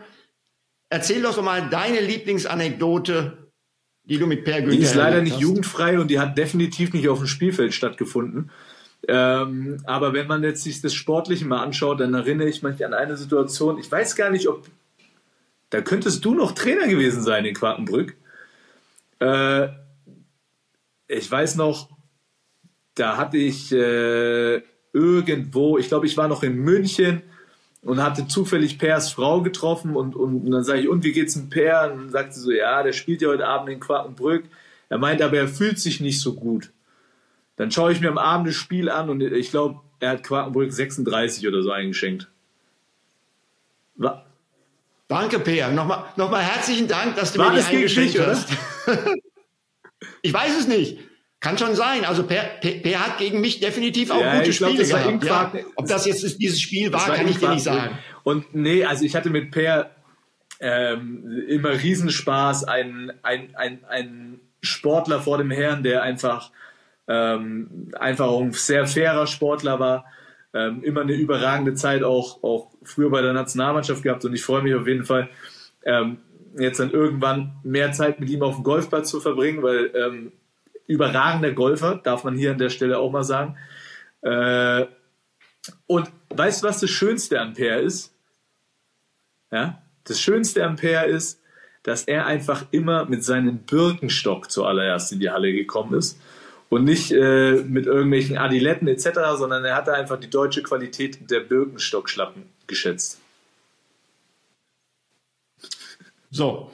Erzähl 0.89 1.21
doch 1.21 1.41
mal 1.41 1.69
deine 1.69 1.99
Lieblingsanekdote, 1.99 3.49
die 4.03 4.17
du 4.17 4.27
mit 4.27 4.45
Per 4.45 4.61
Günther 4.61 4.77
Die 4.77 4.83
ist 4.83 4.95
leider 4.95 5.21
nicht 5.21 5.33
hast. 5.33 5.41
jugendfrei 5.41 5.99
und 5.99 6.09
die 6.09 6.19
hat 6.19 6.37
definitiv 6.37 6.93
nicht 6.93 7.09
auf 7.09 7.19
dem 7.19 7.27
Spielfeld 7.27 7.73
stattgefunden. 7.73 8.51
Ähm, 9.07 9.81
aber 9.85 10.13
wenn 10.13 10.27
man 10.27 10.43
jetzt 10.43 10.63
sich 10.63 10.81
das 10.81 10.93
Sportliche 10.93 11.45
mal 11.45 11.61
anschaut, 11.63 11.99
dann 11.99 12.13
erinnere 12.13 12.49
ich 12.49 12.63
mich 12.63 12.83
an 12.85 12.93
eine 12.93 13.15
Situation, 13.15 13.77
ich 13.77 13.91
weiß 13.91 14.15
gar 14.15 14.29
nicht, 14.29 14.47
ob 14.47 14.65
da 15.69 15.81
könntest 15.81 16.23
du 16.23 16.33
noch 16.33 16.53
Trainer 16.53 16.87
gewesen 16.87 17.21
sein 17.21 17.45
in 17.45 17.53
Quakenbrück. 17.53 18.15
Äh, 19.19 19.67
ich 21.07 21.29
weiß 21.29 21.55
noch, 21.55 21.89
da 22.99 23.17
hatte 23.17 23.37
ich 23.37 23.71
äh, 23.71 24.61
irgendwo, 24.93 25.77
ich 25.77 25.87
glaube, 25.87 26.05
ich 26.05 26.17
war 26.17 26.27
noch 26.27 26.43
in 26.43 26.55
München 26.55 27.21
und 27.81 28.01
hatte 28.01 28.27
zufällig 28.27 28.79
Pers 28.79 29.11
Frau 29.11 29.41
getroffen 29.41 29.95
und, 29.95 30.15
und, 30.15 30.45
und 30.45 30.51
dann 30.51 30.63
sage 30.63 30.81
ich, 30.81 30.89
und 30.89 31.03
wie 31.03 31.11
geht's 31.11 31.33
dem 31.33 31.49
Per? 31.49 31.91
Und 31.91 31.99
dann 31.99 32.09
sagt 32.09 32.33
sie 32.33 32.41
so, 32.41 32.51
ja, 32.51 32.83
der 32.83 32.93
spielt 32.93 33.21
ja 33.21 33.29
heute 33.29 33.47
Abend 33.47 33.69
in 33.69 33.79
Quakenbrück. 33.79 34.45
Er 34.89 34.97
meint 34.97 35.21
aber, 35.21 35.37
er 35.37 35.47
fühlt 35.47 35.79
sich 35.79 35.99
nicht 35.99 36.19
so 36.19 36.33
gut. 36.33 36.71
Dann 37.55 37.71
schaue 37.71 37.91
ich 37.91 38.01
mir 38.01 38.09
am 38.09 38.17
Abend 38.17 38.47
das 38.47 38.55
Spiel 38.55 38.89
an 38.89 39.09
und 39.09 39.21
ich 39.21 39.51
glaube, 39.51 39.81
er 39.99 40.11
hat 40.11 40.23
Quakenbrück 40.23 40.71
36 40.71 41.47
oder 41.47 41.61
so 41.61 41.71
eingeschenkt. 41.71 42.27
War 43.95 44.27
Danke, 45.07 45.39
Peer. 45.39 45.69
Nochmal, 45.71 46.03
nochmal 46.17 46.43
herzlichen 46.43 46.87
Dank, 46.87 47.15
dass 47.15 47.31
du 47.31 47.39
War 47.39 47.53
mir 47.53 47.61
die 47.61 47.65
eingeschenkt 47.65 48.19
hast. 48.19 48.49
ich 50.21 50.33
weiß 50.33 50.59
es 50.59 50.67
nicht. 50.67 50.99
Kann 51.39 51.57
schon 51.57 51.75
sein. 51.75 52.03
Also 52.03 52.23
Per, 52.23 52.41
per, 52.61 52.71
per 52.81 53.05
hat 53.05 53.17
gegen 53.19 53.41
mich 53.41 53.59
definitiv 53.59 54.09
auch 54.09 54.21
ja, 54.21 54.39
gute 54.39 54.53
Spiele 54.53 54.83
glaub, 54.83 55.21
gehabt. 55.21 55.55
Ja. 55.55 55.61
Ob 55.75 55.87
das 55.87 56.05
jetzt 56.05 56.41
dieses 56.41 56.59
Spiel 56.59 56.91
war, 56.91 57.07
war 57.07 57.15
kann 57.15 57.27
ich 57.27 57.37
dir 57.37 57.49
nicht 57.49 57.63
sagen. 57.63 57.97
Und 58.23 58.55
nee, 58.55 58.83
also 58.83 59.05
ich 59.05 59.15
hatte 59.15 59.29
mit 59.29 59.51
Per 59.51 59.91
ähm, 60.59 61.45
immer 61.47 61.71
Riesenspaß. 61.71 62.63
Ein, 62.63 63.13
ein, 63.21 63.55
ein, 63.55 63.85
ein 63.87 64.39
Sportler 64.61 65.21
vor 65.21 65.37
dem 65.37 65.51
Herrn, 65.51 65.83
der 65.83 66.01
einfach, 66.01 66.51
ähm, 67.07 67.91
einfach 67.99 68.25
auch 68.25 68.41
ein 68.41 68.53
sehr 68.53 68.87
fairer 68.87 69.27
Sportler 69.27 69.79
war. 69.79 70.05
Ähm, 70.55 70.81
immer 70.83 71.01
eine 71.01 71.13
überragende 71.13 71.75
Zeit 71.75 72.01
auch, 72.01 72.41
auch 72.43 72.71
früher 72.81 73.11
bei 73.11 73.21
der 73.21 73.33
Nationalmannschaft 73.33 74.01
gehabt. 74.01 74.25
Und 74.25 74.33
ich 74.33 74.43
freue 74.43 74.63
mich 74.63 74.73
auf 74.73 74.87
jeden 74.87 75.05
Fall, 75.05 75.29
ähm, 75.85 76.17
jetzt 76.57 76.79
dann 76.79 76.89
irgendwann 76.89 77.57
mehr 77.63 77.91
Zeit 77.91 78.19
mit 78.19 78.29
ihm 78.29 78.41
auf 78.41 78.55
dem 78.55 78.63
Golfplatz 78.63 79.09
zu 79.11 79.19
verbringen, 79.19 79.61
weil 79.61 79.91
ähm, 79.93 80.31
überragender 80.87 81.51
Golfer, 81.51 81.95
darf 82.03 82.23
man 82.23 82.35
hier 82.35 82.51
an 82.51 82.57
der 82.57 82.69
Stelle 82.69 82.97
auch 82.97 83.11
mal 83.11 83.23
sagen. 83.23 83.57
Äh, 84.21 84.85
und 85.85 86.09
weißt 86.29 86.63
du, 86.63 86.67
was 86.67 86.79
das 86.79 86.89
Schönste 86.89 87.39
an 87.39 87.53
Per 87.53 87.81
ist? 87.81 88.13
Ja, 89.51 89.81
das 90.05 90.19
Schönste 90.19 90.65
an 90.65 90.77
Per 90.77 91.05
ist, 91.05 91.41
dass 91.83 92.03
er 92.03 92.25
einfach 92.25 92.65
immer 92.71 93.05
mit 93.05 93.23
seinem 93.23 93.59
Birkenstock 93.59 94.51
zuallererst 94.51 95.11
in 95.13 95.19
die 95.19 95.29
Halle 95.29 95.53
gekommen 95.53 95.93
ist 95.93 96.19
und 96.69 96.83
nicht 96.83 97.11
äh, 97.11 97.63
mit 97.63 97.85
irgendwelchen 97.85 98.37
Adiletten 98.37 98.87
etc., 98.87 99.09
sondern 99.37 99.63
er 99.63 99.75
hatte 99.75 99.93
einfach 99.93 100.19
die 100.19 100.29
deutsche 100.29 100.63
Qualität 100.63 101.29
der 101.29 101.41
Birkenstockschlappen 101.41 102.43
geschätzt. 102.67 103.21
So, 106.29 106.71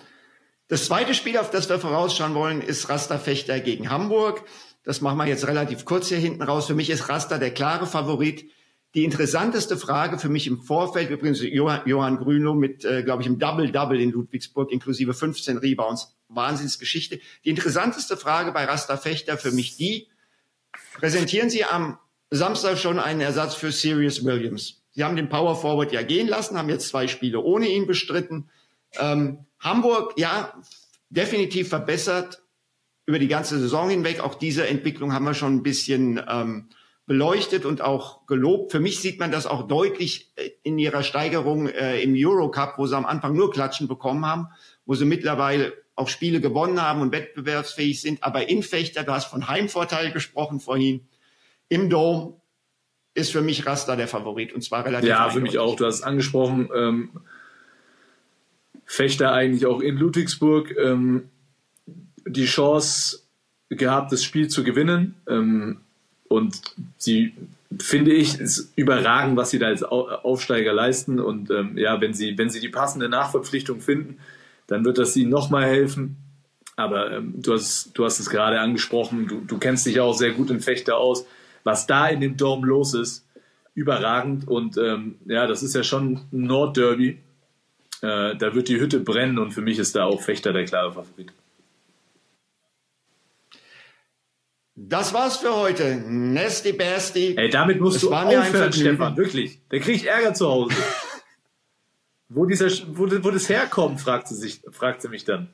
das 0.73 0.86
zweite 0.86 1.13
Spiel, 1.13 1.38
auf 1.38 1.51
das 1.51 1.69
wir 1.69 1.77
vorausschauen 1.77 2.33
wollen, 2.33 2.59
ist 2.59 2.89
Rasta 2.89 3.19
Fechter 3.19 3.59
gegen 3.59 3.91
Hamburg. 3.91 4.43
Das 4.83 5.01
machen 5.01 5.19
wir 5.19 5.27
jetzt 5.27 5.45
relativ 5.45 5.86
kurz 5.86 6.07
hier 6.07 6.17
hinten 6.17 6.41
raus. 6.41 6.65
Für 6.65 6.73
mich 6.73 6.89
ist 6.89 7.09
Rasta 7.09 7.38
der 7.38 7.51
klare 7.51 7.86
Favorit. 7.86 8.49
Die 8.95 9.03
interessanteste 9.03 9.77
Frage 9.77 10.17
für 10.17 10.29
mich 10.29 10.47
im 10.47 10.63
Vorfeld, 10.63 11.12
übrigens 11.12 11.43
Johann, 11.43 12.17
Grünloh 12.17 12.56
mit, 12.56 12.85
äh, 12.85 13.04
glaube 13.04 13.21
ich, 13.21 13.27
im 13.27 13.37
Double-Double 13.37 14.02
in 14.02 14.10
Ludwigsburg, 14.10 14.71
inklusive 14.71 15.13
15 15.13 15.60
Rebounds. 15.60 16.15
Wahnsinnsgeschichte. 16.27 17.19
Die 17.45 17.52
interessanteste 17.52 18.17
Frage 18.17 18.52
bei 18.52 18.65
Rasta 18.65 18.98
Fechter 18.98 19.37
für 19.37 19.52
mich 19.52 19.77
die, 19.77 20.08
präsentieren 20.95 21.52
Sie 21.52 21.65
am 21.65 22.00
Samstag 22.31 22.79
schon 22.79 22.98
einen 22.98 23.21
Ersatz 23.21 23.54
für 23.54 23.71
Sirius 23.71 24.25
Williams? 24.25 24.81
Sie 24.89 25.04
haben 25.04 25.17
den 25.17 25.29
Power 25.29 25.56
Forward 25.56 25.91
ja 25.91 26.02
gehen 26.02 26.27
lassen, 26.27 26.58
haben 26.58 26.69
jetzt 26.69 26.87
zwei 26.87 27.08
Spiele 27.08 27.41
ohne 27.41 27.67
ihn 27.67 27.85
bestritten. 27.85 28.50
Ähm, 28.98 29.45
Hamburg, 29.63 30.13
ja, 30.17 30.53
definitiv 31.09 31.69
verbessert 31.69 32.41
über 33.05 33.19
die 33.19 33.27
ganze 33.27 33.59
Saison 33.59 33.89
hinweg. 33.89 34.19
Auch 34.19 34.35
diese 34.35 34.67
Entwicklung 34.67 35.13
haben 35.13 35.25
wir 35.25 35.33
schon 35.33 35.55
ein 35.55 35.63
bisschen 35.63 36.21
ähm, 36.27 36.69
beleuchtet 37.05 37.65
und 37.65 37.81
auch 37.81 38.25
gelobt. 38.27 38.71
Für 38.71 38.79
mich 38.79 38.99
sieht 38.99 39.19
man 39.19 39.31
das 39.31 39.45
auch 39.45 39.67
deutlich 39.67 40.31
äh, 40.35 40.49
in 40.63 40.77
ihrer 40.79 41.03
Steigerung 41.03 41.67
äh, 41.67 42.01
im 42.01 42.13
Eurocup, 42.15 42.77
wo 42.77 42.87
sie 42.87 42.95
am 42.95 43.05
Anfang 43.05 43.33
nur 43.33 43.51
Klatschen 43.51 43.87
bekommen 43.87 44.25
haben, 44.25 44.47
wo 44.85 44.95
sie 44.95 45.05
mittlerweile 45.05 45.73
auch 45.95 46.07
Spiele 46.07 46.41
gewonnen 46.41 46.81
haben 46.81 47.01
und 47.01 47.11
wettbewerbsfähig 47.11 48.01
sind. 48.01 48.23
Aber 48.23 48.49
in 48.49 48.63
Fechter, 48.63 49.03
du 49.03 49.11
hast 49.11 49.25
von 49.25 49.47
Heimvorteil 49.47 50.11
gesprochen 50.11 50.59
vorhin, 50.59 51.07
im 51.69 51.89
Dom 51.89 52.41
ist 53.13 53.31
für 53.31 53.41
mich 53.41 53.65
Rasta 53.65 53.95
der 53.95 54.07
Favorit 54.07 54.53
und 54.53 54.61
zwar 54.61 54.85
relativ. 54.85 55.09
Ja, 55.09 55.29
für 55.29 55.39
mich 55.39 55.59
auch. 55.59 55.75
Du 55.75 55.85
hast 55.85 55.95
es 55.95 56.03
angesprochen. 56.03 56.69
Ähm 56.75 57.11
Fechter 58.94 59.31
eigentlich 59.31 59.65
auch 59.65 59.81
in 59.81 59.98
Ludwigsburg. 59.98 60.75
Ähm, 60.77 61.23
die 62.27 62.46
Chance 62.46 63.21
gehabt, 63.69 64.12
das 64.12 64.23
Spiel 64.23 64.50
zu 64.50 64.63
gewinnen. 64.63 65.15
Ähm, 65.27 65.77
und 66.27 66.62
sie, 66.98 67.33
finde 67.79 68.13
ich, 68.13 68.39
ist 68.39 68.71
überragend, 68.75 69.35
was 69.35 69.50
sie 69.50 69.58
da 69.58 69.65
als 69.65 69.81
Aufsteiger 69.83 70.73
leisten. 70.73 71.19
Und 71.19 71.50
ähm, 71.50 71.75
ja, 71.75 72.00
wenn 72.02 72.13
sie, 72.13 72.37
wenn 72.37 72.52
sie 72.52 72.60
die 72.60 72.69
passende 72.69 73.10
Nachverpflichtung 73.10 73.81
finden, 73.81 74.19
dann 74.67 74.85
wird 74.85 75.00
das 75.00 75.15
ihnen 75.15 75.31
nochmal 75.31 75.65
helfen. 75.65 76.17
Aber 76.75 77.13
ähm, 77.13 77.33
du, 77.37 77.54
hast, 77.54 77.98
du 77.98 78.06
hast 78.06 78.19
es 78.19 78.29
gerade 78.29 78.60
angesprochen, 78.60 79.27
du, 79.27 79.41
du 79.41 79.58
kennst 79.58 79.87
dich 79.87 80.02
auch 80.02 80.13
sehr 80.13 80.33
gut 80.33 80.52
in 80.52 80.60
Fechter 80.60 80.98
aus. 80.98 81.25
Was 81.63 81.87
da 81.87 82.08
in 82.08 82.21
dem 82.21 82.37
Dom 82.37 82.63
los 82.63 82.94
ist, 82.94 83.25
überragend. 83.73 84.48
Und 84.48 84.77
ähm, 84.77 85.15
ja, 85.25 85.48
das 85.48 85.63
ist 85.63 85.73
ja 85.73 85.81
schon 85.81 86.21
ein 86.31 86.44
Nordderby. 86.44 87.17
Äh, 88.04 88.35
da 88.35 88.54
wird 88.54 88.67
die 88.67 88.81
Hütte 88.81 88.99
brennen 88.99 89.39
und 89.39 89.51
für 89.51 89.62
mich 89.62 89.79
ist 89.79 89.95
da 89.95 90.04
auch 90.04 90.21
Fechter 90.21 90.51
der 90.51 90.65
klare 90.65 90.91
Favorit. 90.91 91.31
Das 94.75 95.13
war's 95.13 95.37
für 95.37 95.56
heute. 95.56 95.95
Nasty 95.95 96.73
Basti. 96.73 97.35
Ey, 97.37 97.49
damit 97.49 97.79
musst 97.79 97.97
es 97.97 98.01
du 98.01 98.13
aufhören, 98.13 98.73
Stefan. 98.73 99.15
Wirklich. 99.15 99.62
Der 99.71 99.79
kriegt 99.79 100.06
Ärger 100.06 100.33
zu 100.33 100.49
Hause. 100.49 100.75
wo, 102.27 102.45
dieser, 102.45 102.67
wo, 102.89 103.10
wo 103.10 103.31
das 103.31 103.47
herkommt, 103.47 104.01
fragt 104.01 104.27
sie, 104.27 104.35
sich, 104.35 104.60
fragt 104.71 105.01
sie 105.01 105.08
mich 105.08 105.23
dann. 105.23 105.54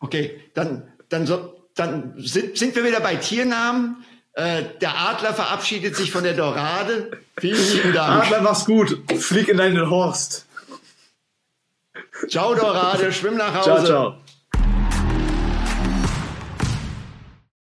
Okay, 0.00 0.38
dann, 0.52 0.92
dann, 1.08 1.26
so, 1.26 1.66
dann 1.76 2.12
sind, 2.18 2.58
sind 2.58 2.76
wir 2.76 2.84
wieder 2.84 3.00
bei 3.00 3.16
Tiernamen. 3.16 4.04
Äh, 4.34 4.64
der 4.82 4.98
Adler 4.98 5.32
verabschiedet 5.32 5.96
sich 5.96 6.10
von 6.10 6.24
der 6.24 6.34
Dorade. 6.34 7.22
Vielen 7.38 7.72
lieben 7.72 7.92
Dank. 7.94 8.26
Adler, 8.26 8.42
mach's 8.42 8.66
gut. 8.66 8.98
Flieg 9.18 9.48
in 9.48 9.56
deinen 9.56 9.88
Horst. 9.88 10.46
Ciao, 12.28 12.54
Dorade. 12.54 13.12
Schwimm 13.12 13.36
nach 13.36 13.54
Hause. 13.54 13.64
Ciao, 13.64 13.84
ciao. 13.84 14.14